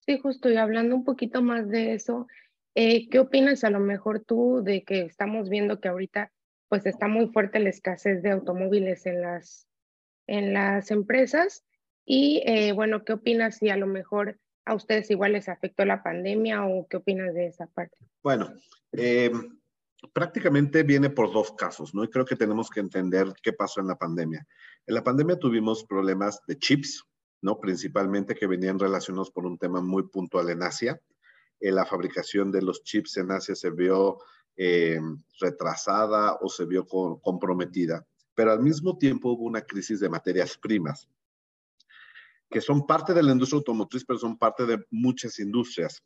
Sí, 0.00 0.18
justo, 0.18 0.50
y 0.50 0.56
hablando 0.56 0.96
un 0.96 1.04
poquito 1.04 1.42
más 1.42 1.68
de 1.68 1.94
eso, 1.94 2.26
¿qué 2.74 3.18
opinas 3.20 3.62
a 3.62 3.70
lo 3.70 3.78
mejor 3.78 4.24
tú 4.24 4.62
de 4.64 4.82
que 4.82 5.02
estamos 5.02 5.48
viendo 5.48 5.78
que 5.78 5.86
ahorita 5.86 6.32
pues 6.68 6.86
está 6.86 7.06
muy 7.06 7.28
fuerte 7.28 7.60
la 7.60 7.70
escasez 7.70 8.20
de 8.24 8.30
automóviles 8.30 9.06
en 9.06 9.20
las 9.20 9.69
en 10.30 10.52
las 10.54 10.90
empresas. 10.92 11.64
Y 12.06 12.42
eh, 12.46 12.72
bueno, 12.72 13.04
¿qué 13.04 13.12
opinas 13.12 13.56
si 13.56 13.68
a 13.68 13.76
lo 13.76 13.86
mejor 13.86 14.38
a 14.64 14.74
ustedes 14.74 15.10
igual 15.10 15.32
les 15.32 15.48
afectó 15.48 15.84
la 15.84 16.02
pandemia 16.02 16.64
o 16.64 16.86
qué 16.88 16.98
opinas 16.98 17.34
de 17.34 17.48
esa 17.48 17.66
parte? 17.66 17.96
Bueno, 18.22 18.54
eh, 18.92 19.32
prácticamente 20.12 20.84
viene 20.84 21.10
por 21.10 21.32
dos 21.32 21.52
casos, 21.52 21.94
¿no? 21.94 22.04
Y 22.04 22.08
creo 22.08 22.24
que 22.24 22.36
tenemos 22.36 22.70
que 22.70 22.78
entender 22.78 23.34
qué 23.42 23.52
pasó 23.52 23.80
en 23.80 23.88
la 23.88 23.96
pandemia. 23.96 24.46
En 24.86 24.94
la 24.94 25.02
pandemia 25.02 25.36
tuvimos 25.36 25.84
problemas 25.84 26.40
de 26.46 26.58
chips, 26.58 27.04
¿no? 27.42 27.58
Principalmente 27.58 28.36
que 28.36 28.46
venían 28.46 28.78
relacionados 28.78 29.32
por 29.32 29.46
un 29.46 29.58
tema 29.58 29.80
muy 29.80 30.04
puntual 30.04 30.48
en 30.50 30.62
Asia. 30.62 31.00
Eh, 31.58 31.72
la 31.72 31.84
fabricación 31.84 32.52
de 32.52 32.62
los 32.62 32.84
chips 32.84 33.16
en 33.16 33.32
Asia 33.32 33.56
se 33.56 33.70
vio 33.70 34.18
eh, 34.56 35.00
retrasada 35.40 36.38
o 36.40 36.48
se 36.48 36.66
vio 36.66 36.86
comprometida. 36.86 38.06
Pero 38.34 38.52
al 38.52 38.60
mismo 38.60 38.96
tiempo 38.96 39.32
hubo 39.32 39.44
una 39.44 39.62
crisis 39.62 40.00
de 40.00 40.08
materias 40.08 40.56
primas, 40.56 41.08
que 42.50 42.60
son 42.60 42.86
parte 42.86 43.14
de 43.14 43.22
la 43.22 43.32
industria 43.32 43.58
automotriz, 43.58 44.04
pero 44.04 44.18
son 44.18 44.36
parte 44.36 44.66
de 44.66 44.84
muchas 44.90 45.38
industrias. 45.38 46.02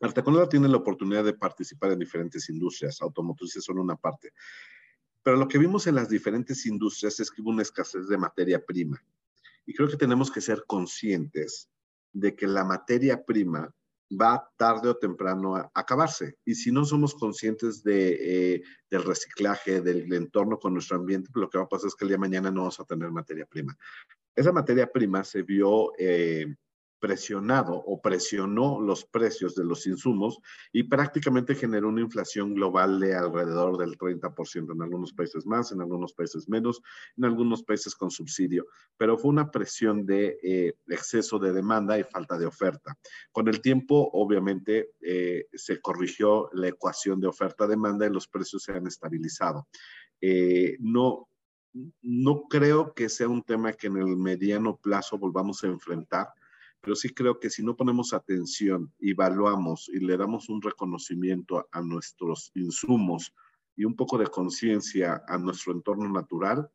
Arteconera 0.00 0.48
tiene 0.48 0.68
la 0.68 0.78
oportunidad 0.78 1.24
de 1.24 1.34
participar 1.34 1.92
en 1.92 1.98
diferentes 1.98 2.48
industrias, 2.48 3.00
automotrices 3.00 3.64
son 3.64 3.78
una 3.78 3.96
parte. 3.96 4.32
Pero 5.22 5.36
lo 5.36 5.46
que 5.46 5.58
vimos 5.58 5.86
en 5.86 5.94
las 5.94 6.08
diferentes 6.08 6.66
industrias 6.66 7.20
es 7.20 7.30
que 7.30 7.40
hubo 7.40 7.50
una 7.50 7.62
escasez 7.62 8.08
de 8.08 8.18
materia 8.18 8.64
prima. 8.64 9.02
Y 9.64 9.74
creo 9.74 9.88
que 9.88 9.96
tenemos 9.96 10.30
que 10.30 10.40
ser 10.40 10.64
conscientes 10.66 11.68
de 12.12 12.34
que 12.34 12.46
la 12.46 12.64
materia 12.64 13.24
prima 13.24 13.72
va 14.16 14.48
tarde 14.56 14.88
o 14.88 14.96
temprano 14.96 15.56
a 15.56 15.70
acabarse. 15.74 16.38
Y 16.44 16.54
si 16.54 16.70
no 16.70 16.84
somos 16.84 17.14
conscientes 17.14 17.82
de, 17.82 18.54
eh, 18.54 18.62
del 18.90 19.04
reciclaje, 19.04 19.80
del 19.80 20.12
entorno 20.12 20.58
con 20.58 20.74
nuestro 20.74 20.96
ambiente, 20.96 21.30
lo 21.34 21.48
que 21.48 21.58
va 21.58 21.64
a 21.64 21.68
pasar 21.68 21.88
es 21.88 21.94
que 21.94 22.04
el 22.04 22.10
día 22.10 22.16
de 22.16 22.20
mañana 22.20 22.50
no 22.50 22.62
vamos 22.62 22.80
a 22.80 22.84
tener 22.84 23.10
materia 23.10 23.46
prima. 23.46 23.76
Esa 24.34 24.52
materia 24.52 24.90
prima 24.90 25.24
se 25.24 25.42
vio 25.42 25.92
eh, 25.98 26.46
presionado 27.02 27.74
o 27.74 28.00
presionó 28.00 28.80
los 28.80 29.04
precios 29.04 29.56
de 29.56 29.64
los 29.64 29.88
insumos 29.88 30.38
y 30.72 30.84
prácticamente 30.84 31.56
generó 31.56 31.88
una 31.88 32.00
inflación 32.00 32.54
global 32.54 33.00
de 33.00 33.16
alrededor 33.16 33.76
del 33.76 33.98
30%, 33.98 34.72
en 34.72 34.82
algunos 34.82 35.12
países 35.12 35.44
más, 35.44 35.72
en 35.72 35.80
algunos 35.80 36.12
países 36.12 36.48
menos, 36.48 36.80
en 37.16 37.24
algunos 37.24 37.64
países 37.64 37.96
con 37.96 38.12
subsidio, 38.12 38.68
pero 38.96 39.18
fue 39.18 39.30
una 39.30 39.50
presión 39.50 40.06
de 40.06 40.38
eh, 40.44 40.74
exceso 40.86 41.40
de 41.40 41.52
demanda 41.52 41.98
y 41.98 42.04
falta 42.04 42.38
de 42.38 42.46
oferta. 42.46 42.96
Con 43.32 43.48
el 43.48 43.60
tiempo, 43.60 44.08
obviamente, 44.12 44.92
eh, 45.00 45.46
se 45.52 45.80
corrigió 45.80 46.50
la 46.52 46.68
ecuación 46.68 47.18
de 47.18 47.26
oferta-demanda 47.26 48.06
y 48.06 48.10
los 48.10 48.28
precios 48.28 48.62
se 48.62 48.74
han 48.74 48.86
estabilizado. 48.86 49.66
Eh, 50.20 50.76
no, 50.78 51.28
no 52.00 52.42
creo 52.48 52.94
que 52.94 53.08
sea 53.08 53.26
un 53.26 53.42
tema 53.42 53.72
que 53.72 53.88
en 53.88 53.96
el 53.96 54.16
mediano 54.16 54.76
plazo 54.76 55.18
volvamos 55.18 55.64
a 55.64 55.66
enfrentar 55.66 56.28
pero 56.82 56.96
sí 56.96 57.10
creo 57.10 57.38
que 57.38 57.48
si 57.48 57.62
no 57.62 57.76
ponemos 57.76 58.12
atención, 58.12 58.92
evaluamos 58.98 59.88
y 59.88 60.00
le 60.00 60.16
damos 60.16 60.48
un 60.48 60.60
reconocimiento 60.60 61.68
a, 61.70 61.80
nuestros 61.80 62.50
insumos 62.54 63.32
y 63.76 63.84
un 63.84 63.94
poco 63.94 64.18
de 64.18 64.26
conciencia 64.26 65.22
a 65.28 65.38
nuestro 65.38 65.72
entorno 65.72 66.08
natural, 66.08 66.68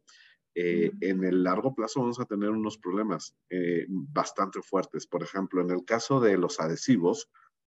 eh, 0.55 0.91
en 1.01 1.23
el 1.25 1.43
largo 1.43 1.75
plazo 1.75 1.99
vamos 1.99 2.19
a 2.19 2.25
tener 2.25 2.49
unos 2.49 2.77
problemas 2.77 3.35
eh, 3.49 3.85
bastante 3.89 4.61
fuertes. 4.61 5.05
Por 5.05 5.21
ejemplo, 5.23 5.61
en 5.61 5.71
el 5.71 5.83
caso 5.83 6.21
de 6.21 6.37
los 6.37 6.59
adhesivos, 6.59 7.29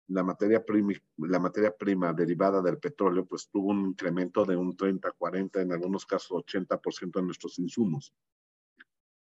la 0.09 0.25
materia, 0.25 0.64
prima, 0.64 0.93
la 1.17 1.38
materia 1.38 1.75
prima 1.75 2.12
derivada 2.12 2.61
del 2.61 2.79
petróleo, 2.79 3.25
pues 3.25 3.49
tuvo 3.49 3.71
un 3.71 3.87
incremento 3.87 4.45
de 4.45 4.57
un 4.57 4.76
30, 4.76 5.12
40, 5.12 5.62
en 5.62 5.73
algunos 5.73 6.05
casos 6.05 6.45
80% 6.45 7.12
de 7.12 7.23
nuestros 7.23 7.59
insumos. 7.61 8.12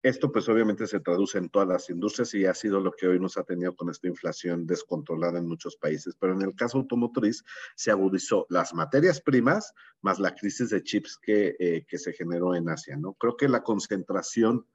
Esto 0.07 0.31
pues 0.31 0.47
obviamente 0.47 0.87
se 0.87 1.01
traduce 1.01 1.37
en 1.37 1.49
todas 1.49 1.67
las 1.67 1.89
industrias 1.89 2.33
y 2.33 2.45
ha 2.45 2.53
sido 2.53 2.79
lo 2.79 2.93
que 2.93 3.09
hoy 3.09 3.19
nos 3.19 3.37
ha 3.37 3.43
tenido 3.43 3.75
con 3.75 3.89
esta 3.89 4.07
inflación 4.07 4.65
descontrolada 4.65 5.37
en 5.37 5.49
muchos 5.49 5.75
países. 5.75 6.15
Pero 6.17 6.31
en 6.31 6.41
el 6.43 6.55
caso 6.55 6.77
automotriz 6.77 7.43
se 7.75 7.91
agudizó 7.91 8.45
las 8.49 8.73
materias 8.73 9.19
primas 9.19 9.73
más 10.01 10.17
la 10.19 10.33
crisis 10.33 10.69
de 10.69 10.81
chips 10.81 11.19
que, 11.21 11.57
eh, 11.59 11.85
que 11.85 11.97
se 11.97 12.13
generó 12.13 12.55
en 12.55 12.69
Asia, 12.69 12.95
¿no? 12.95 13.15
Creo 13.15 13.35
que 13.35 13.49
la 13.49 13.63
concentración 13.63 14.65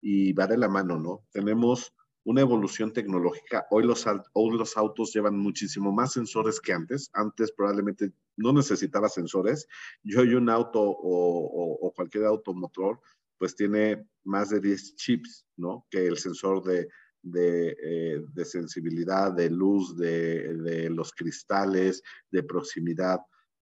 y 0.00 0.34
va 0.34 0.46
de 0.46 0.56
la 0.56 0.68
mano, 0.68 1.00
¿no? 1.00 1.24
Tenemos 1.32 1.92
una 2.22 2.42
evolución 2.42 2.92
tecnológica. 2.92 3.66
Hoy 3.72 3.82
los, 3.82 4.06
hoy 4.34 4.56
los 4.56 4.76
autos 4.76 5.12
llevan 5.12 5.36
muchísimo 5.36 5.90
más 5.90 6.12
sensores 6.12 6.60
que 6.60 6.72
antes. 6.72 7.10
Antes 7.12 7.50
probablemente 7.50 8.12
no 8.36 8.52
necesitaba 8.52 9.08
sensores. 9.08 9.66
Yo 10.04 10.20
hoy 10.20 10.34
un 10.34 10.48
auto 10.48 10.80
o, 10.80 10.92
o, 10.92 11.88
o 11.88 11.92
cualquier 11.92 12.26
automotor 12.26 13.00
pues 13.40 13.56
tiene 13.56 14.06
más 14.24 14.50
de 14.50 14.60
10 14.60 14.96
chips, 14.96 15.46
¿no? 15.56 15.86
Que 15.90 16.06
el 16.06 16.18
sensor 16.18 16.62
de, 16.62 16.88
eh, 17.34 18.22
de 18.34 18.44
sensibilidad, 18.44 19.32
de 19.32 19.48
luz, 19.48 19.96
de, 19.96 20.52
de, 20.58 20.90
los 20.90 21.10
cristales, 21.12 22.02
de 22.30 22.42
proximidad. 22.42 23.18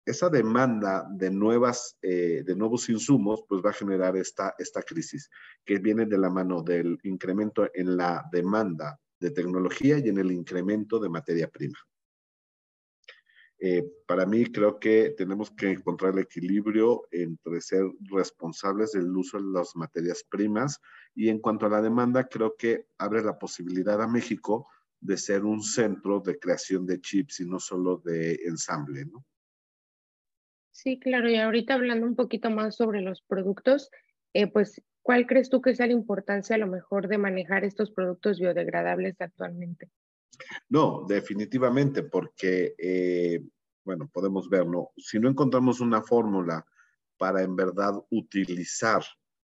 Esa 0.05 0.29
demanda 0.29 1.05
de, 1.11 1.29
nuevas, 1.29 1.97
eh, 2.01 2.43
de 2.45 2.55
nuevos 2.55 2.87
insumos, 2.87 3.43
pues 3.49 3.61
va 3.61 3.71
a 3.71 3.73
generar 3.73 4.15
esta, 4.15 4.55
esta 4.57 4.81
crisis, 4.81 5.29
que 5.65 5.79
viene 5.79 6.05
de 6.05 6.17
la 6.17 6.29
mano 6.29 6.63
del 6.63 6.97
incremento 7.03 7.69
en 7.73 7.97
la 7.97 8.23
demanda 8.31 8.97
de 9.19 9.31
tecnología 9.31 9.97
y 9.97 10.07
en 10.07 10.17
el 10.17 10.31
incremento 10.31 10.97
de 10.97 11.09
materia 11.09 11.49
prima. 11.49 11.77
Eh, 13.59 13.83
para 14.05 14.25
mí 14.25 14.45
creo 14.45 14.79
que 14.79 15.15
tenemos 15.17 15.49
que 15.51 15.71
encontrar 15.71 16.13
el 16.13 16.19
equilibrio 16.19 17.07
entre 17.11 17.59
ser 17.61 17.85
responsables 18.11 18.91
del 18.91 19.15
uso 19.15 19.37
de 19.37 19.45
las 19.51 19.75
materias 19.75 20.23
primas 20.29 20.79
y 21.15 21.29
en 21.29 21.39
cuanto 21.39 21.65
a 21.65 21.69
la 21.69 21.81
demanda, 21.81 22.27
creo 22.27 22.55
que 22.55 22.85
abre 22.99 23.23
la 23.23 23.39
posibilidad 23.39 23.99
a 24.01 24.07
México 24.07 24.67
de 24.99 25.17
ser 25.17 25.43
un 25.43 25.61
centro 25.63 26.19
de 26.19 26.37
creación 26.37 26.85
de 26.85 27.01
chips 27.01 27.39
y 27.39 27.45
no 27.45 27.59
solo 27.59 27.97
de 27.97 28.33
ensamble. 28.45 29.05
Sí, 30.71 30.99
claro, 30.99 31.27
y 31.27 31.37
ahorita 31.37 31.73
hablando 31.73 32.05
un 32.05 32.15
poquito 32.15 32.51
más 32.51 32.75
sobre 32.75 33.01
los 33.01 33.23
productos, 33.23 33.89
eh, 34.33 34.45
pues, 34.45 34.79
¿cuál 35.01 35.25
crees 35.25 35.49
tú 35.49 35.61
que 35.61 35.73
sea 35.73 35.87
la 35.87 35.93
importancia 35.93 36.55
a 36.55 36.59
lo 36.59 36.67
mejor 36.67 37.07
de 37.07 37.17
manejar 37.17 37.63
estos 37.63 37.89
productos 37.91 38.39
biodegradables 38.39 39.19
actualmente? 39.19 39.89
No, 40.69 41.05
definitivamente, 41.07 42.03
porque, 42.03 42.75
eh, 42.77 43.41
bueno, 43.83 44.09
podemos 44.11 44.49
verlo. 44.49 44.91
Si 44.97 45.19
no 45.19 45.29
encontramos 45.29 45.79
una 45.79 46.01
fórmula 46.01 46.65
para 47.17 47.41
en 47.41 47.55
verdad 47.55 47.93
utilizar 48.09 49.03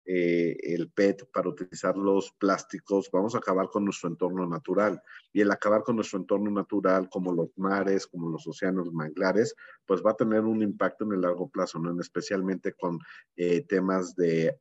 eh, 0.04 0.56
el 0.62 0.90
PET, 0.90 1.30
para 1.32 1.50
utilizar 1.50 1.96
los 1.96 2.32
plásticos, 2.32 3.10
vamos 3.12 3.34
a 3.34 3.38
acabar 3.38 3.68
con 3.68 3.84
nuestro 3.84 4.08
entorno 4.08 4.46
natural. 4.46 5.02
Y 5.32 5.40
el 5.40 5.50
acabar 5.50 5.82
con 5.82 5.96
nuestro 5.96 6.18
entorno 6.18 6.50
natural, 6.50 7.08
como 7.10 7.32
los 7.32 7.50
mares, 7.56 8.06
como 8.06 8.30
los 8.30 8.46
océanos, 8.46 8.92
manglares, 8.92 9.54
pues 9.84 10.02
va 10.04 10.12
a 10.12 10.16
tener 10.16 10.40
un 10.40 10.62
impacto 10.62 11.04
en 11.04 11.12
el 11.12 11.20
largo 11.20 11.48
plazo, 11.50 11.78
¿no? 11.78 12.00
especialmente 12.00 12.72
con 12.72 12.98
eh, 13.36 13.62
temas 13.66 14.14
de, 14.14 14.58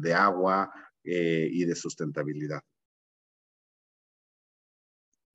de 0.00 0.14
agua 0.14 0.72
y 1.04 1.64
de 1.64 1.74
sustentabilidad. 1.74 2.60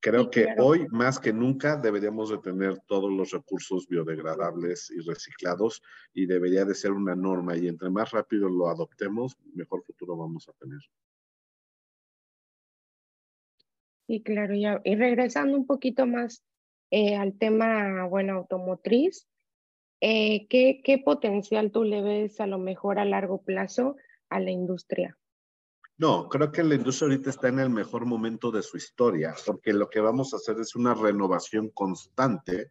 Creo 0.04 0.28
que 0.28 0.48
hoy 0.58 0.86
más 0.90 1.18
que 1.18 1.32
nunca 1.32 1.78
deberíamos 1.78 2.28
de 2.28 2.36
tener 2.36 2.78
todos 2.80 3.10
los 3.10 3.30
recursos 3.30 3.88
biodegradables 3.88 4.90
y 4.90 5.00
reciclados 5.00 5.82
y 6.12 6.26
debería 6.26 6.66
de 6.66 6.74
ser 6.74 6.92
una 6.92 7.14
norma 7.14 7.56
y 7.56 7.68
entre 7.68 7.88
más 7.88 8.10
rápido 8.10 8.50
lo 8.50 8.68
adoptemos, 8.68 9.34
mejor 9.54 9.82
futuro 9.82 10.14
vamos 10.14 10.46
a 10.46 10.52
tener. 10.60 10.80
Sí, 14.06 14.22
claro, 14.22 14.54
ya. 14.54 14.82
Y 14.84 14.94
regresando 14.94 15.56
un 15.56 15.66
poquito 15.66 16.04
más 16.04 16.44
eh, 16.90 17.16
al 17.16 17.38
tema, 17.38 18.04
bueno, 18.04 18.34
automotriz, 18.34 19.26
eh, 20.02 20.46
¿qué, 20.48 20.82
¿qué 20.84 20.98
potencial 20.98 21.72
tú 21.72 21.82
le 21.82 22.02
ves 22.02 22.42
a 22.42 22.46
lo 22.46 22.58
mejor 22.58 22.98
a 22.98 23.06
largo 23.06 23.40
plazo 23.40 23.96
a 24.28 24.38
la 24.38 24.50
industria? 24.50 25.16
No, 25.96 26.28
creo 26.28 26.50
que 26.50 26.64
la 26.64 26.74
industria 26.74 27.06
ahorita 27.08 27.30
está 27.30 27.48
en 27.48 27.60
el 27.60 27.70
mejor 27.70 28.04
momento 28.04 28.50
de 28.50 28.62
su 28.62 28.76
historia, 28.76 29.34
porque 29.46 29.72
lo 29.72 29.88
que 29.88 30.00
vamos 30.00 30.32
a 30.32 30.38
hacer 30.38 30.58
es 30.58 30.74
una 30.74 30.92
renovación 30.92 31.70
constante 31.70 32.70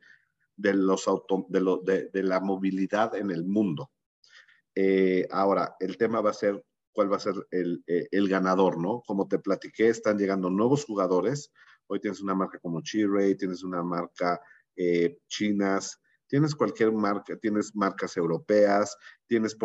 de, 0.57 0.73
los 0.73 1.07
auto, 1.07 1.45
de, 1.47 2.09
de, 2.11 2.23
la 2.23 2.41
movilidad 2.41 3.15
en 3.15 3.31
el 3.31 3.45
mundo. 3.45 3.91
Eh, 4.75 5.25
ahora, 5.31 5.75
el 5.79 5.97
tema 5.97 6.19
va 6.19 6.31
a 6.31 6.33
ser 6.33 6.65
cuál 6.91 7.11
va 7.11 7.15
a 7.15 7.21
ser 7.21 7.35
el, 7.51 7.81
eh, 7.87 8.07
el, 8.11 8.27
ganador, 8.27 8.77
¿no? 8.77 9.01
Como 9.07 9.27
te 9.27 9.39
platiqué, 9.39 9.87
están 9.87 10.17
llegando 10.17 10.49
nuevos 10.49 10.83
jugadores. 10.83 11.51
Hoy 11.87 12.01
tienes 12.01 12.21
una 12.21 12.35
marca 12.35 12.59
como 12.59 12.81
Chi-Ray, 12.81 13.35
tienes 13.35 13.63
una 13.63 13.83
marca 13.83 14.41
eh, 14.75 15.17
chinas, 15.27 16.01
tienes 16.27 16.55
cualquier 16.55 16.91
marca, 16.91 17.37
tienes 17.37 17.73
marcas 17.73 18.17
europeas, 18.17 18.97
tienes 19.27 19.55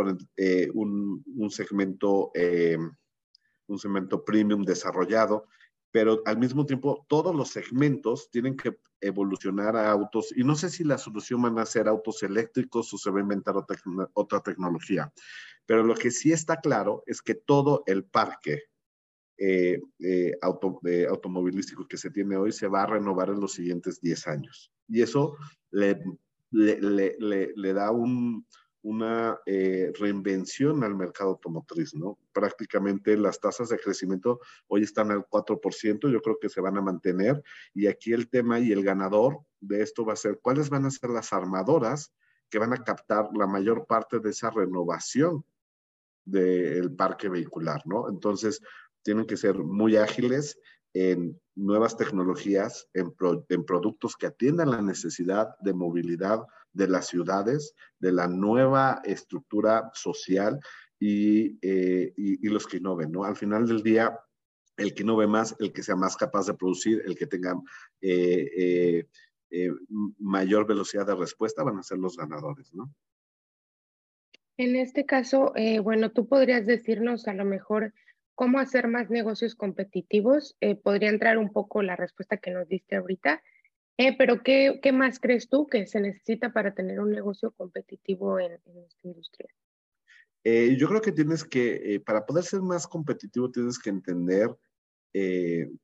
un, 0.75 1.25
un, 1.37 1.51
segmento 1.51 2.31
un 3.69 3.79
segmento 3.79 4.25
premium 4.25 4.63
desarrollado, 4.65 5.47
pero 5.91 6.23
al 6.27 6.39
mismo 6.39 6.67
tiempo 6.67 7.07
todos 7.09 7.35
los 7.35 7.51
segmentos 7.51 8.31
tienen 8.31 8.57
que 8.57 8.79
evolucionar 9.01 9.77
a 9.77 9.91
autos 9.91 10.37
y 10.37 10.43
no 10.43 10.57
sé 10.57 10.71
si 10.71 10.85
la 10.85 10.99
solución 10.99 11.41
van 11.43 11.59
a 11.59 11.67
ser 11.67 11.89
autos 11.89 12.23
eléctricos 12.23 12.93
o 12.93 12.99
se 12.99 13.11
va 13.11 13.19
a 13.19 13.23
inventar 13.23 13.57
otra, 13.57 13.79
otra 14.15 14.41
tecnología, 14.41 15.13
pero 15.67 15.83
lo 15.85 15.95
que 15.95 16.11
sí 16.11 16.33
está 16.33 16.61
claro 16.61 17.05
es 17.07 17.23
que 17.23 17.35
todo 17.35 17.85
el 17.87 18.05
parque 18.05 18.65
eh, 19.37 19.81
eh, 20.01 20.33
auto, 20.43 20.81
eh, 20.85 21.07
automovilístico 21.09 21.87
que 21.87 21.97
se 21.97 22.11
tiene 22.11 22.37
hoy 22.37 22.51
se 22.51 22.67
va 22.67 22.83
a 22.83 22.87
renovar 22.87 23.29
en 23.31 23.41
los 23.41 23.53
siguientes 23.53 24.01
10 24.01 24.27
años 24.27 24.73
y 24.89 25.01
eso 25.01 25.37
le 25.71 26.03
le, 26.51 27.73
da 27.75 27.91
una 28.83 29.39
eh, 29.45 29.93
reinvención 29.99 30.85
al 30.85 30.95
mercado 30.95 31.31
automotriz, 31.31 31.95
¿no? 31.95 32.19
Prácticamente 32.33 33.17
las 33.17 33.41
tasas 33.41 33.69
de 33.69 33.79
crecimiento 33.79 34.41
hoy 34.69 34.83
están 34.83 35.11
al 35.11 35.27
4%, 35.27 36.11
yo 36.11 36.23
creo 36.23 36.39
que 36.41 36.49
se 36.49 36.61
van 36.61 36.77
a 36.77 36.83
mantener 36.83 37.43
y 37.75 37.87
aquí 37.87 38.13
el 38.13 38.29
tema 38.29 38.61
y 38.61 38.73
el 38.73 38.85
ganador 38.85 39.41
de 39.61 39.83
esto 39.83 40.05
va 40.05 40.13
a 40.13 40.17
ser 40.17 40.39
cuáles 40.41 40.71
van 40.71 40.85
a 40.85 40.91
ser 40.91 41.11
las 41.11 41.33
armadoras 41.33 42.13
que 42.49 42.59
van 42.59 42.73
a 42.73 42.83
captar 42.85 43.29
la 43.35 43.47
mayor 43.47 43.87
parte 43.87 44.21
de 44.21 44.31
esa 44.31 44.51
renovación 44.51 45.45
del 46.25 46.95
parque 46.95 47.29
vehicular, 47.29 47.83
¿no? 47.87 48.09
Entonces, 48.09 48.61
tienen 49.03 49.27
que 49.27 49.37
ser 49.37 49.59
muy 49.59 49.97
ágiles 49.97 50.59
en 50.95 51.41
nuevas 51.55 51.97
tecnologías, 51.97 52.89
en, 52.95 53.13
productos 53.65 54.17
que 54.17 54.27
atiendan 54.27 54.71
la 54.71 54.83
necesidad 54.83 55.49
de 55.61 55.75
movilidad 55.75 56.41
de 56.73 56.89
las 56.89 57.09
ciudades, 57.09 57.75
de 57.99 58.13
la 58.13 58.29
nueva 58.29 59.01
estructura 59.05 59.91
social 59.95 60.61
y, 60.99 61.59
eh, 61.63 62.15
los 62.43 62.67
que 62.67 62.79
innoven, 62.79 63.11
¿no? 63.11 63.25
Al 63.25 63.37
final 63.37 63.67
del 63.67 63.83
día, 63.83 64.19
el 64.77 64.95
que 64.95 65.03
inove 65.03 65.27
más, 65.27 65.57
el 65.59 65.73
que 65.73 65.83
sea 65.83 65.97
más 65.97 66.17
capaz 66.17 66.47
de 66.47 66.55
producir, 66.55 67.03
el 67.05 67.17
que 67.17 67.27
tenga 67.27 67.61
eh, 68.01 69.05
eh, 69.51 69.71
mayor 70.19 70.67
velocidad 70.67 71.07
de 71.07 71.17
respuesta, 71.17 71.65
van 71.65 71.79
a 71.79 71.83
ser 71.83 71.99
los 71.99 72.17
ganadores, 72.17 72.73
¿no? 72.73 72.93
En 74.57 74.75
este 74.75 75.07
caso, 75.07 75.53
bueno, 75.85 76.11
tú 76.11 76.27
podrías 76.27 76.67
decirnos 76.67 77.29
a 77.29 77.33
lo 77.33 77.45
mejor 77.45 77.95
cómo 78.39 78.61
hacer 78.61 78.87
más 78.87 79.11
negocios 79.11 79.57
competitivos. 79.57 80.57
Eh, 80.61 80.77
podría 80.77 81.11
entrar 81.11 81.39
un 81.39 81.53
poco 81.53 81.83
la 81.83 81.97
respuesta 81.97 82.37
que 82.37 82.53
nos 82.53 82.69
diste 82.69 82.95
ahorita, 82.95 83.43
eh, 83.97 84.17
pero 84.17 84.45
¿qué, 84.45 84.79
¿qué, 84.81 84.93
más 84.93 85.19
crees 85.19 85.49
tú 85.49 85.67
que 85.67 85.89
se 85.89 86.01
necesita 86.01 86.53
para 86.53 86.73
tener 86.73 87.01
un 87.01 87.11
negocio 87.11 87.51
competitivo 87.51 88.39
en, 88.39 88.53
esta 88.53 89.09
industria? 89.09 89.49
Eh, 90.45 90.77
yo 90.79 90.87
creo 90.87 91.01
que 91.01 91.11
tienes 91.11 91.43
que, 91.43 92.01
para 92.07 92.25
poder 92.25 92.45
ser 92.45 92.61
más 92.61 92.87
competitivo, 92.87 93.51
tienes 93.51 93.77
que 93.77 93.91
entender 93.91 94.57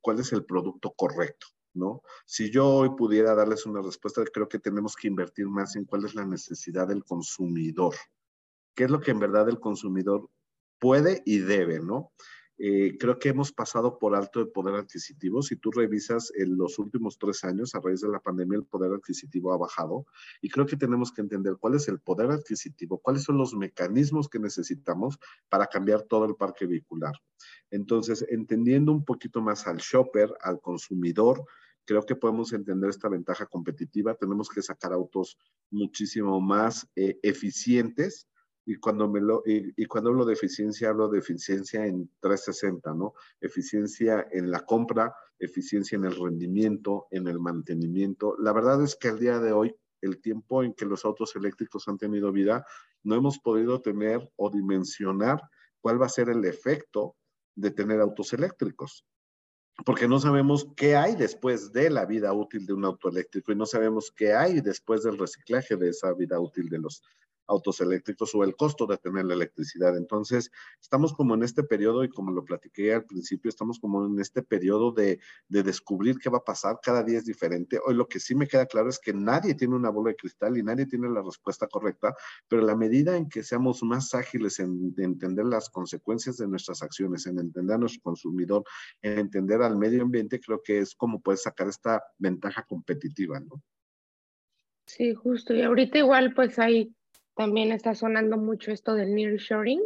cuál 0.01 0.21
es 0.21 0.33
el 0.33 0.45
producto 0.45 0.95
correcto. 0.97 1.49
¿No? 1.77 2.03
Si 2.25 2.53
yo 2.53 2.69
hoy 2.69 2.91
pudiera 2.91 3.35
darles 3.35 3.67
una 3.67 3.83
respuesta, 3.83 4.23
creo 4.33 4.49
que 4.49 4.61
tenemos 4.61 4.95
que 4.95 5.09
invertir 5.09 5.49
más 5.49 5.75
en 5.75 5.87
cuál 5.87 6.05
es 6.05 6.15
la 6.15 6.25
necesidad 6.25 6.87
del 6.87 7.03
consumidor. 7.03 7.97
¿Qué 8.77 8.85
es 8.85 8.91
lo 8.91 9.01
que 9.01 9.11
en 9.11 9.19
verdad 9.19 9.49
el 9.49 9.59
consumidor 9.59 10.31
puede 10.79 11.23
y 11.27 11.39
debe, 11.39 11.81
¿no? 11.81 12.13
Eh, 12.57 12.97
creo 12.99 13.19
que 13.19 13.31
hemos 13.31 13.53
pasado 13.53 13.99
por 13.99 14.15
alto 14.15 14.41
el 14.41 14.49
poder 14.49 14.77
adquisitivo. 14.77 15.43
Si 15.43 15.57
tú 15.57 15.71
revisas 15.73 16.33
en 16.37 16.57
los 16.57 16.79
últimos 16.79 17.19
tres 17.19 17.43
años, 17.43 17.75
a 17.75 17.81
raíz 17.81 18.01
de 18.01 18.09
la 18.09 18.21
pandemia, 18.21 18.59
el 18.59 18.65
poder 18.65 18.93
adquisitivo 18.93 19.53
ha 19.53 19.57
bajado 19.57 20.07
y 20.41 20.49
creo 20.49 20.67
que 20.67 20.77
tenemos 20.77 21.13
que 21.13 21.21
entender 21.21 21.57
cuál 21.59 21.75
es 21.75 21.89
el 21.89 22.01
poder 22.01 22.31
adquisitivo, 22.31 22.99
cuáles 22.99 23.25
son 23.25 23.39
los 23.39 23.55
mecanismos 23.55 24.29
que 24.29 24.39
necesitamos 24.39 25.19
para 25.49 25.67
cambiar 25.67 26.03
todo 26.03 26.27
el 26.27 26.37
parque 26.37 26.67
vehicular. 26.67 27.15
Entonces, 27.71 28.25
entendiendo 28.29 28.93
un 28.93 29.05
poquito 29.05 29.41
más 29.41 29.67
al 29.67 29.79
shopper, 29.79 30.33
al 30.41 30.61
consumidor, 30.61 31.45
creo 31.85 32.07
que 32.07 32.17
podemos 32.17 32.53
entender 32.53 32.91
esta 32.91 33.09
ventaja 33.09 33.47
competitiva. 33.47 34.15
Tenemos 34.15 34.49
que 34.49 34.63
sacar 34.63 34.93
autos 34.93 35.37
muchísimo 35.71 36.41
más 36.41 36.89
eh, 36.95 37.19
eficientes 37.23 38.29
y 38.67 38.77
cuando, 38.77 39.09
me 39.09 39.21
lo, 39.21 39.43
y, 39.45 39.85
cuando 39.87 40.11
hablo 40.11 40.25
de 40.25 40.33
eficiencia, 40.33 40.89
hablo 40.89 41.09
de 41.09 41.19
eficiencia 41.19 41.87
en 41.87 42.11
360, 42.21 42.95
¿no? 42.95 43.13
Eficiencia 43.41 44.27
en 44.31 44.51
la 44.51 44.61
compra, 44.65 45.15
eficiencia 45.39 45.97
en 45.97 46.05
el 46.05 46.17
rendimiento, 46.17 47.07
en 47.11 47.29
el 47.29 47.39
mantenimiento. 47.39 48.37
La 48.39 48.53
verdad 48.53 48.83
es 48.83 48.97
que 48.97 49.09
al 49.09 49.19
día 49.19 49.39
de 49.39 49.53
hoy, 49.53 49.75
el 50.01 50.21
tiempo 50.21 50.63
en 50.63 50.75
que 50.75 50.87
los 50.87 51.05
autos 51.05 51.37
eléctricos 51.37 51.89
han 51.89 51.99
tenido 51.99 52.33
vida, 52.33 52.65
no 53.03 53.15
hemos 53.15 53.39
podido 53.39 53.81
tener 53.81 54.31
o 54.37 54.51
dimensionar 54.51 55.41
cuál 55.81 56.01
va 56.01 56.07
a 56.07 56.11
ser 56.11 56.31
el 56.31 56.45
efecto 56.45 57.17
de 57.55 57.71
tener 57.71 58.01
autos 58.01 58.33
eléctricos 58.33 59.05
porque 59.85 60.07
no 60.07 60.21
sabemos 60.21 60.69
qué 60.77 60.95
hay 60.95 61.17
después 61.17 61.73
de 61.73 61.91
la 61.91 62.07
vida 62.07 62.33
útil 62.33 62.65
de 62.65 62.73
un 62.73 62.85
auto 62.85 63.09
eléctrico 63.09 63.51
y 63.51 63.57
no 63.57 63.67
sabemos 63.67 64.13
qué 64.15 64.33
hay 64.33 64.61
después 64.61 65.03
del 65.03 65.19
reciclaje 65.19 65.77
de 65.77 65.89
esa 65.89 66.13
vida 66.15 66.39
útil 66.39 66.69
de 66.69 66.79
los 66.79 67.03
autos 67.47 67.81
eléctricos 67.81 68.35
o 68.35 68.45
el 68.45 68.57
costo 68.57 68.87
de 68.87 68.99
tener 68.99 69.25
la 69.25 69.35
electricidad. 69.35 69.97
Entonces, 69.97 70.51
estamos 70.81 71.13
como 71.13 71.35
en 71.35 71.43
este 71.43 71.63
periodo 71.63 72.05
y 72.05 72.09
como 72.09 72.33
lo 72.33 72.45
platiqué 72.45 72.95
al 72.95 73.05
principio, 73.05 73.49
estamos 73.49 73.79
como 73.79 74.07
en 74.07 74.19
este 74.21 74.43
periodo 74.43 74.93
de, 74.93 75.21
de, 75.49 75.63
descubrir 75.63 76.19
qué 76.19 76.31
va 76.31 76.39
a 76.39 76.45
pasar. 76.45 76.79
Cada 76.83 77.03
día 77.03 77.19
es 77.19 77.25
diferente. 77.25 77.79
Hoy 77.85 77.95
lo 77.95 78.07
que 78.07 78.21
sí 78.21 78.35
me 78.35 78.47
queda 78.47 78.67
claro 78.67 78.89
es 78.89 78.99
que 78.99 79.13
nadie 79.13 79.55
tiene 79.55 79.75
una 79.75 79.91
bola 79.91 80.11
de 80.11 80.17
cristal 80.17 80.57
y 80.57 80.63
nadie 80.63 80.87
tiene 80.87 81.09
la 81.09 81.23
respuesta 81.23 81.67
correcta, 81.67 82.15
pero 82.49 82.63
la 82.63 82.77
medida 82.77 83.17
en 83.17 83.29
que 83.29 83.43
seamos 83.43 83.83
más 83.83 84.15
ágiles 84.15 84.59
en, 84.61 84.95
entender 84.99 85.47
las 85.47 85.71
consecuencias 85.71 86.37
de 86.37 86.49
nuestras 86.49 86.83
acciones, 86.83 87.27
en 87.27 87.39
entender 87.39 87.77
a 87.77 87.79
nuestro 87.79 88.03
consumidor, 88.03 88.65
en 89.03 89.19
entender 89.19 89.63
al 89.63 89.77
medio 89.77 90.03
ambiente, 90.03 90.41
creo 90.41 90.61
que 90.63 90.79
es 90.79 90.95
como 90.95 91.21
puedes 91.21 91.43
sacar 91.43 91.69
esta 91.69 92.03
ventaja 92.19 92.65
competitiva, 92.65 93.41
¿no? 93.41 93.63
Sí, 94.87 95.15
justo. 95.15 95.55
Y 95.55 95.63
ahorita 95.63 95.99
igual 95.99 96.35
pues 96.35 96.59
hay 96.59 96.95
también 97.37 97.73
está 97.73 97.95
sonando 97.95 98.37
mucho 98.37 98.71
esto 98.71 98.95
del 98.95 99.15
nearshoring. 99.15 99.81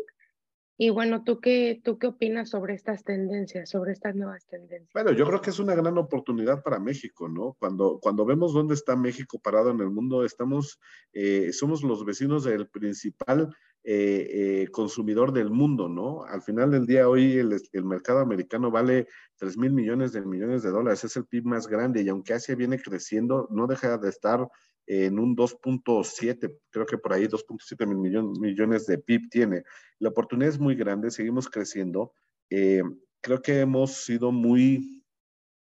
Y 0.81 0.91
bueno, 0.91 1.25
¿tú 1.25 1.41
qué, 1.41 1.81
¿tú 1.83 1.99
qué 1.99 2.07
opinas 2.07 2.51
sobre 2.51 2.75
estas 2.75 3.03
tendencias, 3.03 3.69
sobre 3.69 3.91
estas 3.91 4.15
nuevas 4.15 4.47
tendencias? 4.47 4.93
Bueno, 4.95 5.11
yo 5.11 5.27
creo 5.27 5.41
que 5.41 5.51
es 5.51 5.59
una 5.59 5.75
gran 5.75 5.99
oportunidad 5.99 6.63
para 6.63 6.79
México, 6.79 7.29
¿no? 7.29 7.57
Cuando, 7.59 7.99
cuando 8.01 8.25
vemos 8.25 8.53
dónde 8.53 8.75
está 8.75 8.95
México 8.95 9.41
parado 9.43 9.73
en 9.73 9.81
el 9.81 9.91
mundo, 9.91 10.25
estamos, 10.25 10.79
eh, 11.13 11.53
somos 11.53 11.83
los 11.83 12.05
vecinos 12.05 12.45
del 12.45 12.69
principal 12.69 13.53
eh, 13.83 14.29
eh, 14.31 14.69
consumidor 14.71 15.33
del 15.33 15.51
mundo, 15.51 15.89
¿no? 15.89 16.23
Al 16.25 16.43
final 16.43 16.71
del 16.71 16.87
día, 16.87 17.09
hoy 17.09 17.39
el, 17.39 17.61
el 17.73 17.85
mercado 17.85 18.21
americano 18.21 18.71
vale 18.71 19.09
3 19.39 19.59
mil 19.59 19.73
millones 19.73 20.13
de 20.13 20.21
millones 20.21 20.63
de 20.63 20.71
dólares, 20.71 21.03
es 21.03 21.17
el 21.17 21.27
PIB 21.27 21.45
más 21.45 21.67
grande 21.67 22.03
y 22.03 22.09
aunque 22.09 22.35
Asia 22.35 22.55
viene 22.55 22.81
creciendo, 22.81 23.49
no 23.51 23.67
deja 23.67 23.99
de 23.99 24.11
estar 24.11 24.47
en 24.89 25.19
un 25.19 25.37
2.7, 25.37 26.59
creo 26.71 26.87
que 26.87 26.97
por 26.97 27.13
ahí 27.13 27.27
2.7 27.27 27.87
mil 27.87 28.23
millones 28.41 28.87
de 28.87 28.97
PIB 28.97 29.29
tiene. 29.29 29.63
La 29.99 30.09
oportunidad 30.09 30.49
es 30.49 30.59
muy 30.59 30.75
grande, 30.75 31.11
seguimos 31.11 31.47
creciendo. 31.49 32.15
Eh, 32.49 32.83
creo 33.21 33.43
que 33.43 33.61
hemos 33.61 34.05
sido 34.05 34.33
muy, 34.33 35.05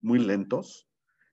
muy 0.02 0.20
lentos. 0.20 0.86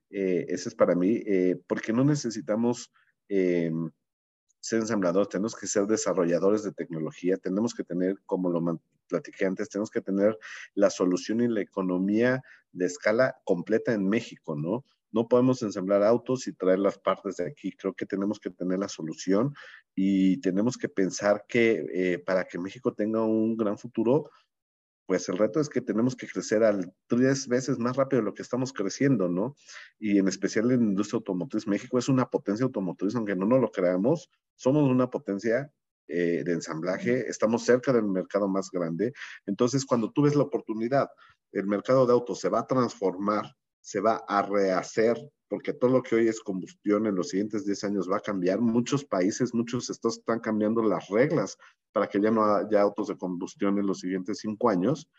Eh, 0.09 0.45
ese 0.47 0.69
es 0.69 0.75
para 0.75 0.95
mí, 0.95 1.21
eh, 1.25 1.61
porque 1.67 1.91
no 1.91 2.05
necesitamos 2.05 2.91
ser 3.27 4.79
ensambladores, 4.79 5.29
tenemos 5.29 5.55
que 5.55 5.65
ser 5.65 5.87
desarrolladores 5.87 6.63
de 6.63 6.71
tecnología, 6.71 7.37
tenemos 7.37 7.73
que 7.73 7.83
tener, 7.83 8.15
como 8.25 8.49
lo 8.49 8.79
platiqué 9.07 9.45
antes, 9.45 9.69
tenemos 9.69 9.89
que 9.89 10.01
tener 10.01 10.37
la 10.75 10.89
solución 10.89 11.41
y 11.41 11.47
la 11.47 11.61
economía 11.61 12.43
de 12.71 12.85
escala 12.85 13.35
completa 13.43 13.91
en 13.93 14.07
México, 14.07 14.55
¿no? 14.55 14.85
No 15.13 15.27
podemos 15.27 15.61
ensamblar 15.61 16.03
autos 16.03 16.47
y 16.47 16.53
traer 16.53 16.79
las 16.79 16.97
partes 16.97 17.37
de 17.37 17.47
aquí. 17.47 17.71
Creo 17.71 17.93
que 17.93 18.05
tenemos 18.05 18.39
que 18.39 18.49
tener 18.49 18.79
la 18.79 18.89
solución 18.89 19.53
y 19.95 20.41
tenemos 20.41 20.77
que 20.77 20.89
pensar 20.89 21.45
que 21.47 21.85
eh, 21.93 22.19
para 22.19 22.45
que 22.45 22.59
México 22.59 22.93
tenga 22.93 23.23
un 23.23 23.55
gran 23.55 23.77
futuro, 23.77 24.29
pues 25.05 25.29
el 25.29 25.37
reto 25.37 25.59
es 25.59 25.69
que 25.69 25.81
tenemos 25.81 26.15
que 26.15 26.27
crecer 26.27 26.63
al 26.63 26.93
tres 27.07 27.47
veces 27.47 27.77
más 27.77 27.95
rápido 27.95 28.21
de 28.21 28.25
lo 28.25 28.33
que 28.33 28.41
estamos 28.41 28.73
creciendo, 28.73 29.29
¿no? 29.29 29.55
Y 29.99 30.17
en 30.17 30.27
especial 30.27 30.71
en 30.71 30.79
la 30.79 30.85
industria 30.85 31.17
automotriz. 31.17 31.67
México 31.67 31.99
es 31.99 32.09
una 32.09 32.29
potencia 32.29 32.65
automotriz, 32.65 33.15
aunque 33.15 33.35
no 33.35 33.45
nos 33.45 33.61
lo 33.61 33.71
creamos, 33.71 34.29
somos 34.55 34.89
una 34.89 35.09
potencia 35.09 35.71
eh, 36.07 36.43
de 36.43 36.53
ensamblaje, 36.53 37.29
estamos 37.29 37.63
cerca 37.63 37.93
del 37.93 38.05
mercado 38.05 38.47
más 38.47 38.69
grande. 38.71 39.13
Entonces, 39.45 39.85
cuando 39.85 40.11
tú 40.11 40.23
ves 40.23 40.35
la 40.35 40.43
oportunidad, 40.43 41.07
el 41.51 41.67
mercado 41.67 42.05
de 42.05 42.13
autos 42.13 42.39
se 42.39 42.49
va 42.49 42.59
a 42.59 42.67
transformar 42.67 43.55
se 43.83 43.99
va 43.99 44.23
a 44.27 44.41
rehacer, 44.41 45.17
porque 45.49 45.73
todo 45.73 45.91
lo 45.91 46.01
que 46.01 46.15
hoy 46.15 46.27
es 46.29 46.39
combustión 46.39 47.05
en 47.05 47.15
los 47.15 47.29
siguientes 47.29 47.65
10 47.65 47.83
años 47.83 48.09
va 48.09 48.17
a 48.17 48.21
cambiar. 48.21 48.61
Muchos 48.61 49.03
países, 49.03 49.53
muchos 49.53 49.89
estados 49.89 50.19
están 50.19 50.39
cambiando 50.39 50.81
las 50.81 51.09
reglas 51.09 51.57
para 51.91 52.07
que 52.07 52.21
ya 52.21 52.31
no 52.31 52.45
haya 52.45 52.81
autos 52.81 53.09
de 53.09 53.17
combustión 53.17 53.77
en 53.77 53.85
los 53.85 53.99
siguientes 53.99 54.39
5 54.39 54.69
años. 54.69 55.09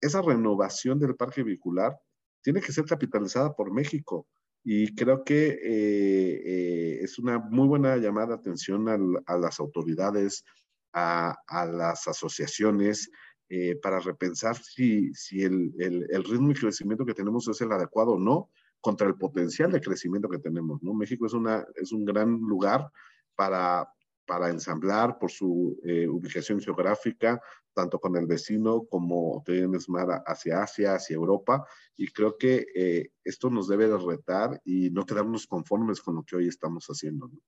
Esa 0.00 0.20
renovación 0.20 0.98
del 0.98 1.14
parque 1.14 1.44
vehicular 1.44 1.96
tiene 2.42 2.60
que 2.60 2.72
ser 2.72 2.86
capitalizada 2.86 3.54
por 3.54 3.72
México. 3.72 4.26
Y 4.64 4.96
creo 4.96 5.22
que 5.22 5.50
eh, 5.50 6.42
eh, 6.44 6.98
es 7.00 7.20
una 7.20 7.38
muy 7.38 7.68
buena 7.68 7.96
llamada 7.98 8.28
de 8.28 8.34
atención 8.34 9.22
a 9.26 9.38
las 9.38 9.60
autoridades, 9.60 10.44
a, 10.92 11.36
a 11.46 11.66
las 11.66 12.08
asociaciones, 12.08 13.10
eh, 13.50 13.76
para 13.76 13.98
repensar 14.00 14.56
si, 14.56 15.12
si 15.14 15.42
el, 15.42 15.72
el, 15.78 16.24
ritmo 16.24 16.48
de 16.48 16.54
crecimiento 16.54 17.06
que 17.06 17.14
tenemos 17.14 17.48
es 17.48 17.60
el 17.60 17.72
adecuado 17.72 18.12
o 18.12 18.18
no 18.18 18.50
contra 18.80 19.06
el 19.06 19.16
potencial 19.16 19.72
de 19.72 19.80
crecimiento 19.80 20.28
que 20.28 20.38
tenemos. 20.38 20.82
¿no? 20.82 20.92
México 20.92 21.26
es, 21.26 21.32
una, 21.32 21.66
es 21.74 21.92
un 21.92 22.04
gran 22.04 22.38
lugar 22.40 22.90
para, 23.34 23.88
para 24.26 24.50
ensamblar 24.50 25.18
por 25.18 25.30
su 25.30 25.80
eh, 25.82 26.06
ubicación 26.06 26.60
geográfica, 26.60 27.40
tanto 27.72 27.98
con 27.98 28.16
el 28.16 28.26
vecino 28.26 28.84
como 28.84 29.42
tienes 29.46 29.88
mar 29.88 30.22
hacia 30.26 30.62
Asia, 30.62 30.94
hacia 30.94 31.14
Europa, 31.14 31.66
y 31.96 32.08
creo 32.08 32.36
que 32.36 32.66
eh, 32.74 33.12
esto 33.24 33.48
nos 33.48 33.68
debe 33.68 33.88
de 33.88 33.96
retar 33.96 34.60
y 34.64 34.90
no 34.90 35.06
quedarnos 35.06 35.46
conformes 35.46 36.02
con 36.02 36.16
lo 36.16 36.22
que 36.22 36.36
hoy 36.36 36.48
estamos 36.48 36.86
haciendo. 36.88 37.28
¿no? 37.28 37.38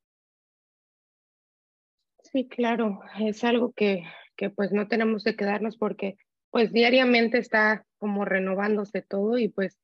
Sí, 2.32 2.48
claro, 2.48 3.00
es 3.18 3.42
algo 3.44 3.72
que, 3.72 4.04
que 4.36 4.50
pues 4.50 4.72
no 4.72 4.86
tenemos 4.88 5.24
que 5.24 5.36
quedarnos 5.36 5.76
porque 5.76 6.16
pues 6.50 6.72
diariamente 6.72 7.38
está 7.38 7.84
como 7.98 8.24
renovándose 8.24 9.02
todo 9.02 9.38
y 9.38 9.48
pues 9.48 9.78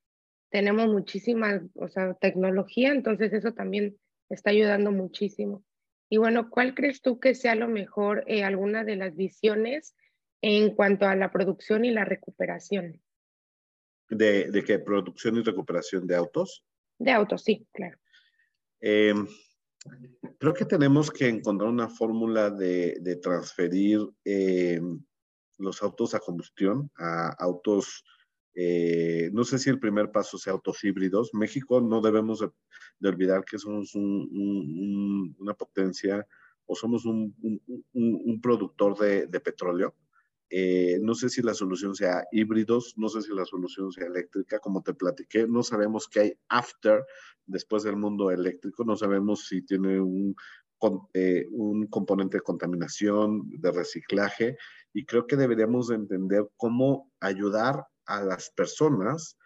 tenemos 0.51 0.89
muchísima, 0.89 1.63
o 1.75 1.89
sea, 1.89 2.15
tecnología, 2.15 2.91
entonces 2.91 3.33
eso 3.33 3.53
también 3.53 3.97
está 4.29 4.51
ayudando 4.51 4.93
muchísimo. 4.93 5.65
Y 6.09 6.19
bueno, 6.19 6.51
¿cuál 6.51 6.75
crees 6.75 7.03
tú 7.03 7.19
que 7.19 7.35
sea 7.35 7.55
lo 7.57 7.69
mejor, 7.69 8.25
eh, 8.29 8.45
alguna 8.45 8.85
de 8.85 8.97
las 8.97 9.17
visiones 9.17 9.97
en 10.41 10.75
cuanto 10.75 11.07
a 11.07 11.17
la 11.17 11.33
producción 11.33 11.85
y 11.85 11.91
la 11.91 12.05
recuperación? 12.05 13.01
¿De, 14.09 14.51
de 14.53 14.65
qué? 14.65 14.79
¿Producción 14.79 15.37
y 15.37 15.43
recuperación 15.43 16.07
de 16.07 16.15
autos? 16.15 16.65
De 16.99 17.11
autos, 17.11 17.43
sí, 17.43 17.67
claro. 17.73 17.99
Eh, 18.81 19.15
creo 20.39 20.55
que 20.55 20.65
tenemos 20.65 21.11
que 21.11 21.29
encontrar 21.29 21.71
una 21.71 21.89
fórmula 21.89 22.51
de, 22.51 23.19
transferir 23.23 24.01
eh, 24.25 24.81
los 25.59 25.83
autos 25.83 26.15
a 26.15 26.21
combustión 26.21 26.91
a 26.99 27.29
autos 27.39 28.05
eh, 28.59 29.29
no 29.35 29.45
sé 29.45 29.59
si 29.59 29.69
el 29.69 29.79
primer 29.79 30.11
paso 30.11 30.39
sea 30.39 30.55
autos 30.55 30.83
híbridos. 30.83 31.35
México 31.35 31.79
no 31.83 32.01
debemos 32.01 32.41
de, 32.41 33.09
olvidar 33.09 33.45
que 33.45 33.59
somos 33.59 33.95
un, 33.95 34.03
un, 34.33 35.37
una 35.39 35.53
potencia 35.53 36.27
o 36.65 36.75
somos 36.75 37.05
un, 37.05 37.35
productor 38.41 38.97
de 38.99 39.41
petróleo. 39.41 39.95
Eh, 40.49 40.99
no 41.03 41.15
sé 41.15 41.29
si 41.29 41.43
la 41.43 41.55
solución 41.55 41.95
sea 41.95 42.25
híbridos, 42.31 42.95
no 42.97 43.09
sé 43.09 43.23
si 43.23 43.35
la 43.35 43.45
solución 43.45 43.91
sea 43.91 44.07
eléctrica, 44.07 44.61
como 44.61 44.83
te 44.83 44.95
platiqué, 44.95 45.47
no 45.49 45.63
sabemos 45.63 46.09
qué 46.09 46.21
hay 46.21 46.33
after, 46.49 47.05
después 47.47 47.83
del 47.83 47.97
mundo 47.97 48.31
eléctrico, 48.31 48.85
no 48.85 48.97
sabemos 48.97 49.47
si 49.49 49.63
tiene 49.63 50.01
un, 50.01 50.37
eh, 51.15 51.47
un 51.51 51.87
componente 51.89 52.37
de 52.37 52.43
contaminación, 52.43 53.43
de 53.51 53.73
reciclaje, 53.73 54.57
y 54.93 55.05
creo 55.05 55.27
que 55.27 55.37
deberíamos 55.37 55.91
entender 55.91 56.49
cómo 56.57 57.11
ayudar 57.21 57.85
a 58.07 58.23
las 58.23 58.51
personas 58.51 59.37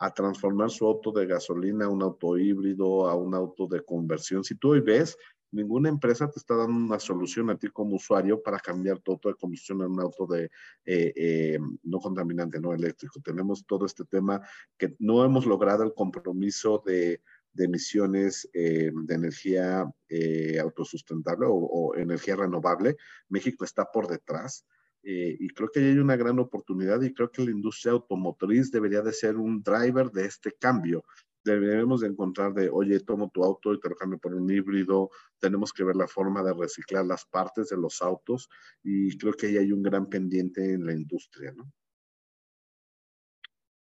a 0.00 0.12
transformar 0.12 0.70
su 0.70 0.86
auto 0.86 1.12
de 1.12 1.26
gasolina 1.26 1.86
a 1.86 1.88
un 1.88 2.02
auto 2.02 2.36
híbrido, 2.36 3.08
a 3.08 3.14
un 3.14 3.34
auto 3.34 3.66
de 3.66 3.84
conversión. 3.84 4.44
Si 4.44 4.54
tú 4.56 4.72
hoy 4.72 4.80
ves, 4.80 5.16
ninguna 5.54 5.88
empresa 5.88 6.30
te 6.30 6.38
está 6.38 6.56
dando 6.56 6.76
una 6.76 6.98
solución 6.98 7.50
a 7.50 7.58
ti 7.58 7.68
como 7.68 7.96
usuario 7.96 8.42
para 8.42 8.58
cambiar 8.58 8.98
tu 8.98 9.12
auto 9.12 9.28
de 9.28 9.36
combustión 9.36 9.82
a 9.82 9.86
un 9.86 10.00
auto 10.00 10.26
de 10.26 10.44
eh, 10.84 11.12
eh, 11.16 11.58
no 11.84 11.98
contaminante, 12.00 12.60
no 12.60 12.72
eléctrico. 12.74 13.20
Tenemos 13.20 13.64
todo 13.66 13.86
este 13.86 14.04
tema 14.04 14.40
que 14.76 14.94
no 14.98 15.24
hemos 15.24 15.46
logrado 15.46 15.84
el 15.84 15.94
compromiso 15.94 16.82
de, 16.84 17.22
de 17.52 17.64
emisiones 17.64 18.48
eh, 18.52 18.90
de 18.92 19.14
energía 19.14 19.90
eh, 20.08 20.58
autosustentable 20.60 21.46
o, 21.46 21.54
o, 21.54 21.96
energía 21.96 22.36
renovable. 22.36 22.96
México 23.28 23.64
está 23.64 23.84
por 23.90 24.08
detrás. 24.08 24.66
Eh, 25.06 25.36
y 25.38 25.48
creo 25.50 25.68
que 25.70 25.80
hay 25.80 25.98
una 25.98 26.16
gran 26.16 26.38
oportunidad 26.38 27.02
y 27.02 27.12
creo 27.12 27.30
que 27.30 27.44
la 27.44 27.50
industria 27.50 27.92
automotriz 27.92 28.70
debería 28.70 29.02
de 29.02 29.12
ser 29.12 29.36
un 29.36 29.62
driver 29.62 30.10
de 30.10 30.24
este 30.24 30.52
cambio. 30.52 31.04
Debemos 31.44 32.00
de 32.00 32.08
encontrar 32.08 32.54
de, 32.54 32.68
oye, 32.70 33.00
tomo 33.00 33.30
tu 33.30 33.44
auto 33.44 33.74
y 33.74 33.80
te 33.80 33.88
lo 33.88 33.96
cambio 33.96 34.18
por 34.18 34.34
un 34.34 34.50
híbrido. 34.50 35.10
Tenemos 35.38 35.72
que 35.72 35.84
ver 35.84 35.96
la 35.96 36.08
forma 36.08 36.42
de 36.42 36.54
reciclar 36.54 37.04
las 37.04 37.26
partes 37.26 37.68
de 37.68 37.76
los 37.76 38.00
autos 38.02 38.48
y 38.82 39.16
creo 39.18 39.34
que 39.34 39.48
ahí 39.48 39.58
hay 39.58 39.72
un 39.72 39.82
gran 39.82 40.08
pendiente 40.08 40.72
en 40.72 40.86
la 40.86 40.92
industria, 40.92 41.52
¿no? 41.52 41.70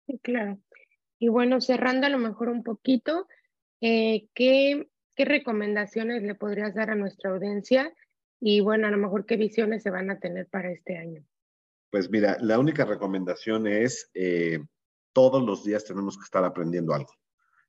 Sí, 0.07 0.19
claro. 0.23 0.61
Y 1.19 1.29
bueno, 1.29 1.61
cerrando 1.61 2.07
a 2.07 2.11
lo 2.11 2.19
mejor 2.19 2.49
un 2.49 2.63
poquito, 2.63 3.27
eh, 3.81 4.29
¿qué, 4.35 4.91
¿qué 5.15 5.25
recomendaciones 5.25 6.23
le 6.23 6.35
podrías 6.35 6.75
dar 6.75 6.91
a 6.91 6.95
nuestra 6.95 7.31
audiencia 7.31 7.95
y 8.41 8.61
bueno, 8.61 8.87
a 8.87 8.91
lo 8.91 8.99
mejor 8.99 9.27
qué 9.27 9.37
visiones 9.37 9.83
se 9.83 9.91
van 9.91 10.11
a 10.11 10.19
tener 10.19 10.47
para 10.49 10.71
este 10.71 10.97
año. 10.99 11.25
Pues 11.91 12.11
mira, 12.11 12.37
la 12.41 12.59
única 12.59 12.85
recomendación 12.85 13.67
es 13.67 14.11
eh, 14.15 14.59
todos 15.13 15.43
los 15.43 15.65
días 15.65 15.85
tenemos 15.85 16.17
que 16.19 16.25
estar 16.25 16.45
aprendiendo 16.45 16.93
algo. 16.93 17.13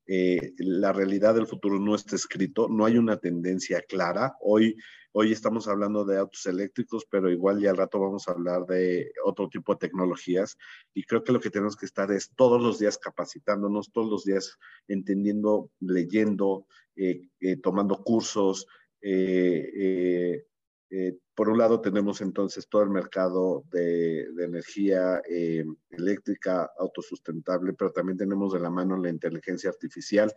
Eh, 0.08 0.54
la 0.60 0.94
realidad 0.94 1.36
del 1.36 1.48
futuro 1.48 1.80
no 1.80 1.94
está 1.94 2.16
escrito, 2.16 2.70
no 2.70 2.86
hay 2.86 2.98
una 2.98 3.18
tendencia 3.18 3.82
clara. 3.82 4.36
Hoy, 4.42 4.76
hoy 5.12 5.34
estamos 5.34 5.68
hablando 5.68 6.06
de 6.06 6.18
autos 6.18 6.46
eléctricos, 6.46 7.06
pero 7.10 7.30
igual 7.30 7.60
ya 7.60 7.72
al 7.72 7.78
rato 7.78 8.00
vamos 8.00 8.28
a 8.28 8.32
hablar 8.32 8.66
de 8.66 9.12
otro 9.26 9.50
tipo 9.50 9.74
de 9.74 9.80
tecnologías. 9.80 10.58
Y 10.94 11.04
creo 11.04 11.24
que 11.24 11.34
lo 11.34 11.42
que 11.42 11.50
tenemos 11.50 11.76
que 11.76 11.86
estar 11.86 12.12
es 12.12 12.32
todos 12.36 12.62
los 12.62 12.80
días 12.80 12.98
capacitándonos, 12.98 13.92
todos 13.92 14.10
los 14.10 14.24
días 14.24 14.58
entendiendo, 14.88 15.70
leyendo, 15.80 16.66
eh, 16.96 17.28
eh, 17.42 17.58
tomando 17.58 18.02
cursos, 18.04 18.66
eh, 19.02 19.72
eh, 19.76 20.46
eh, 20.90 21.18
por 21.36 21.50
un 21.50 21.58
lado 21.58 21.82
tenemos 21.82 22.22
entonces 22.22 22.68
todo 22.70 22.84
el 22.84 22.90
mercado 22.90 23.64
de, 23.72 24.22
energía 24.40 25.22
eh, 25.30 25.66
eléctrica 25.90 26.70
autosustentable, 26.78 27.74
pero 27.74 27.92
también 27.92 28.18
tenemos 28.18 28.54
de 28.54 28.60
la 28.60 28.70
mano 28.70 28.98
la 28.98 29.10
inteligencia 29.10 29.70
artificial. 29.70 30.34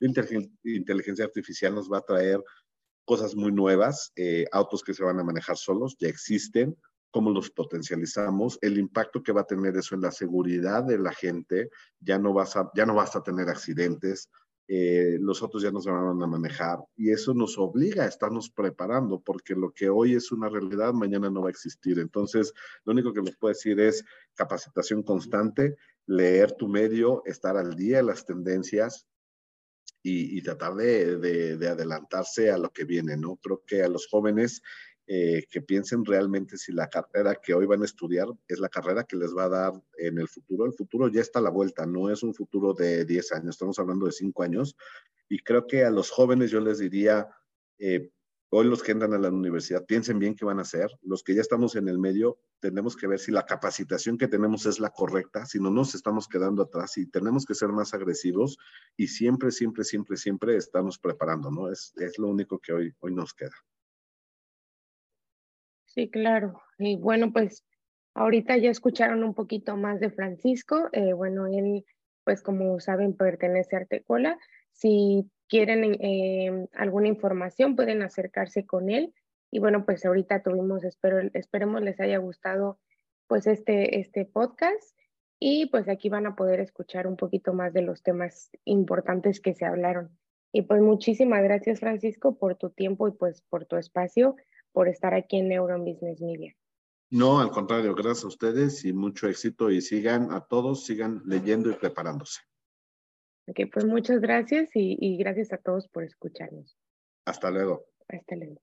La 0.00 0.08
inteligencia 0.64 1.24
artificial 1.24 1.74
nos 1.74 1.90
va 1.90 1.98
a 1.98 2.04
traer 2.04 2.42
cosas 3.04 3.34
muy 3.34 3.52
nuevas, 3.52 4.12
eh, 4.16 4.46
autos 4.52 4.82
que 4.82 4.94
se 4.94 5.04
van 5.04 5.18
a 5.20 5.24
manejar 5.24 5.56
solos, 5.56 5.96
ya 5.98 6.08
existen, 6.08 6.76
cómo 7.10 7.30
los 7.30 7.50
potencializamos, 7.50 8.58
el 8.60 8.76
impacto 8.76 9.22
que 9.22 9.32
va 9.32 9.42
a 9.42 9.46
tener 9.46 9.76
eso 9.76 9.94
en 9.94 10.00
la 10.00 10.10
seguridad 10.10 10.82
de 10.84 10.98
la 10.98 11.12
gente, 11.12 11.70
ya 12.00 12.18
no 12.18 12.32
vas 12.32 12.56
a, 12.56 12.70
ya 12.74 12.86
no 12.86 12.94
vas 12.94 13.14
a 13.14 13.22
tener 13.22 13.48
accidentes, 13.48 14.30
eh, 14.66 15.18
los 15.20 15.42
otros 15.42 15.62
ya 15.62 15.70
nos 15.70 15.84
van 15.84 16.22
a 16.22 16.26
manejar 16.26 16.78
y 16.96 17.10
eso 17.10 17.34
nos 17.34 17.58
obliga 17.58 18.04
a 18.04 18.08
estarnos 18.08 18.48
preparando 18.48 19.20
porque 19.20 19.54
lo 19.54 19.72
que 19.72 19.90
hoy 19.90 20.14
es 20.14 20.32
una 20.32 20.48
realidad 20.48 20.94
mañana 20.94 21.28
no 21.28 21.42
va 21.42 21.48
a 21.48 21.50
existir. 21.50 21.98
Entonces, 21.98 22.54
lo 22.84 22.92
único 22.92 23.12
que 23.12 23.20
les 23.20 23.36
puedo 23.36 23.52
decir 23.52 23.78
es 23.78 24.04
capacitación 24.34 25.02
constante, 25.02 25.76
leer 26.06 26.52
tu 26.52 26.68
medio, 26.68 27.22
estar 27.26 27.56
al 27.58 27.76
día 27.76 27.98
de 27.98 28.04
las 28.04 28.24
tendencias 28.24 29.06
y, 30.06 30.42
tratar 30.42 30.74
de, 30.74 31.16
de, 31.16 31.68
adelantarse 31.68 32.50
a 32.50 32.58
lo 32.58 32.68
que 32.70 32.84
viene, 32.84 33.16
¿no? 33.16 33.36
Creo 33.36 33.62
que 33.66 33.82
a 33.82 33.88
los 33.88 34.06
jóvenes 34.06 34.60
eh, 35.06 35.44
que 35.50 35.60
piensen 35.60 36.02
realmente 36.02 36.56
si 36.56 36.72
la 36.72 36.88
carrera 36.88 37.34
que 37.34 37.52
hoy 37.52 37.66
van 37.66 37.82
a 37.82 37.84
estudiar 37.84 38.26
es 38.48 38.58
la 38.58 38.70
carrera 38.70 39.04
que 39.04 39.16
les 39.16 39.36
va 39.36 39.44
a 39.44 39.48
dar 39.50 39.72
en 39.98 40.18
el 40.18 40.28
futuro. 40.28 40.64
El 40.64 40.72
futuro 40.72 41.08
ya 41.08 41.20
está 41.20 41.40
a 41.40 41.42
la 41.42 41.50
vuelta, 41.50 41.84
no 41.84 42.10
es 42.10 42.22
un 42.22 42.34
futuro 42.34 42.72
de 42.72 43.04
10 43.04 43.32
años, 43.32 43.54
estamos 43.54 43.78
hablando 43.78 44.06
de 44.06 44.12
5 44.12 44.42
años. 44.42 44.76
Y 45.28 45.40
creo 45.40 45.66
que 45.66 45.84
a 45.84 45.90
los 45.90 46.10
jóvenes 46.10 46.50
yo 46.50 46.60
les 46.60 46.78
diría, 46.78 47.28
eh, 47.78 48.10
hoy 48.48 48.66
los 48.66 48.82
que 48.82 48.92
entran 48.92 49.12
a 49.12 49.18
la 49.18 49.28
universidad, 49.28 49.84
piensen 49.84 50.18
bien 50.18 50.34
qué 50.34 50.46
van 50.46 50.58
a 50.58 50.62
hacer. 50.62 50.90
Los 51.02 51.22
que 51.22 51.34
ya 51.34 51.42
estamos 51.42 51.76
en 51.76 51.88
el 51.88 51.98
medio, 51.98 52.38
tenemos 52.60 52.96
que 52.96 53.06
ver 53.06 53.18
si 53.18 53.30
la 53.30 53.44
capacitación 53.44 54.16
que 54.16 54.28
tenemos 54.28 54.64
es 54.64 54.80
la 54.80 54.88
correcta, 54.88 55.44
si 55.44 55.60
no 55.60 55.70
nos 55.70 55.94
estamos 55.94 56.28
quedando 56.28 56.62
atrás 56.62 56.96
y 56.96 57.06
tenemos 57.06 57.44
que 57.44 57.54
ser 57.54 57.68
más 57.68 57.92
agresivos 57.92 58.56
y 58.96 59.08
siempre, 59.08 59.50
siempre, 59.50 59.84
siempre, 59.84 60.16
siempre 60.16 60.56
estamos 60.56 60.98
preparando, 60.98 61.50
¿no? 61.50 61.70
Es, 61.70 61.92
es 61.96 62.18
lo 62.18 62.28
único 62.28 62.58
que 62.58 62.72
hoy, 62.72 62.94
hoy 63.00 63.14
nos 63.14 63.34
queda. 63.34 63.54
Sí, 65.94 66.10
claro. 66.10 66.60
Y 66.76 66.96
bueno, 66.96 67.32
pues 67.32 67.64
ahorita 68.14 68.56
ya 68.56 68.70
escucharon 68.70 69.22
un 69.22 69.32
poquito 69.32 69.76
más 69.76 70.00
de 70.00 70.10
Francisco. 70.10 70.88
Eh, 70.92 71.12
bueno, 71.12 71.46
él, 71.46 71.84
pues 72.24 72.42
como 72.42 72.80
saben, 72.80 73.16
pertenece 73.16 73.76
a 73.76 73.80
Artecola. 73.80 74.36
Si 74.72 75.30
quieren 75.48 75.84
eh, 76.00 76.66
alguna 76.72 77.06
información, 77.06 77.76
pueden 77.76 78.02
acercarse 78.02 78.66
con 78.66 78.90
él. 78.90 79.14
Y 79.52 79.60
bueno, 79.60 79.84
pues 79.84 80.04
ahorita 80.04 80.42
tuvimos, 80.42 80.82
espero, 80.82 81.20
esperemos 81.32 81.80
les 81.82 82.00
haya 82.00 82.18
gustado 82.18 82.80
pues 83.28 83.46
este, 83.46 84.00
este 84.00 84.24
podcast. 84.24 84.98
Y 85.38 85.66
pues 85.66 85.88
aquí 85.88 86.08
van 86.08 86.26
a 86.26 86.34
poder 86.34 86.58
escuchar 86.58 87.06
un 87.06 87.16
poquito 87.16 87.52
más 87.52 87.72
de 87.72 87.82
los 87.82 88.02
temas 88.02 88.50
importantes 88.64 89.38
que 89.40 89.54
se 89.54 89.64
hablaron. 89.64 90.18
Y 90.50 90.62
pues 90.62 90.80
muchísimas 90.80 91.44
gracias, 91.44 91.78
Francisco, 91.78 92.36
por 92.36 92.56
tu 92.56 92.70
tiempo 92.70 93.06
y 93.06 93.12
pues 93.12 93.42
por 93.42 93.64
tu 93.66 93.76
espacio 93.76 94.34
por 94.74 94.88
estar 94.88 95.14
aquí 95.14 95.38
en 95.38 95.48
Neuron 95.48 95.84
Business 95.84 96.20
Media. 96.20 96.54
No, 97.10 97.40
al 97.40 97.50
contrario, 97.50 97.94
gracias 97.94 98.24
a 98.24 98.28
ustedes 98.28 98.84
y 98.84 98.92
mucho 98.92 99.28
éxito 99.28 99.70
y 99.70 99.80
sigan 99.80 100.32
a 100.32 100.40
todos, 100.40 100.84
sigan 100.84 101.22
leyendo 101.24 101.70
y 101.70 101.74
preparándose. 101.74 102.40
Ok, 103.46 103.60
pues 103.72 103.84
muchas 103.84 104.20
gracias 104.20 104.70
y, 104.74 104.96
y 104.98 105.16
gracias 105.16 105.52
a 105.52 105.58
todos 105.58 105.86
por 105.88 106.02
escucharnos. 106.02 106.76
Hasta 107.24 107.50
luego. 107.50 107.86
Hasta 108.08 108.36
luego. 108.36 108.60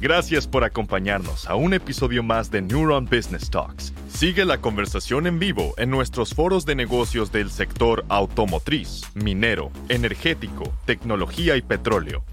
Gracias 0.00 0.46
por 0.46 0.64
acompañarnos 0.64 1.46
a 1.46 1.56
un 1.56 1.74
episodio 1.74 2.22
más 2.22 2.50
de 2.50 2.62
Neuron 2.62 3.04
Business 3.04 3.50
Talks. 3.50 3.92
Sigue 4.08 4.46
la 4.46 4.58
conversación 4.58 5.26
en 5.26 5.38
vivo 5.38 5.74
en 5.76 5.90
nuestros 5.90 6.34
foros 6.34 6.64
de 6.64 6.74
negocios 6.74 7.30
del 7.30 7.50
sector 7.50 8.04
automotriz, 8.08 9.02
minero, 9.14 9.70
energético, 9.90 10.72
tecnología 10.86 11.56
y 11.56 11.62
petróleo. 11.62 12.24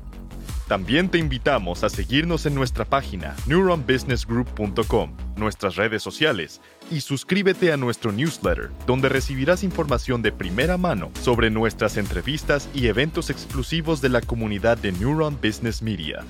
También 0.67 1.07
te 1.07 1.17
invitamos 1.17 1.85
a 1.85 1.89
seguirnos 1.89 2.45
en 2.45 2.53
nuestra 2.53 2.83
página 2.83 3.35
neuronbusinessgroup.com, 3.45 5.15
nuestras 5.37 5.77
redes 5.77 6.03
sociales 6.03 6.59
y 6.91 6.99
suscríbete 7.01 7.71
a 7.71 7.77
nuestro 7.77 8.11
newsletter, 8.11 8.71
donde 8.85 9.07
recibirás 9.07 9.63
información 9.63 10.21
de 10.21 10.33
primera 10.33 10.77
mano 10.77 11.09
sobre 11.21 11.49
nuestras 11.49 11.95
entrevistas 11.95 12.67
y 12.73 12.87
eventos 12.87 13.29
exclusivos 13.29 14.01
de 14.01 14.09
la 14.09 14.19
comunidad 14.19 14.77
de 14.77 14.91
Neuron 14.91 15.39
Business 15.41 15.81
Media. 15.81 16.25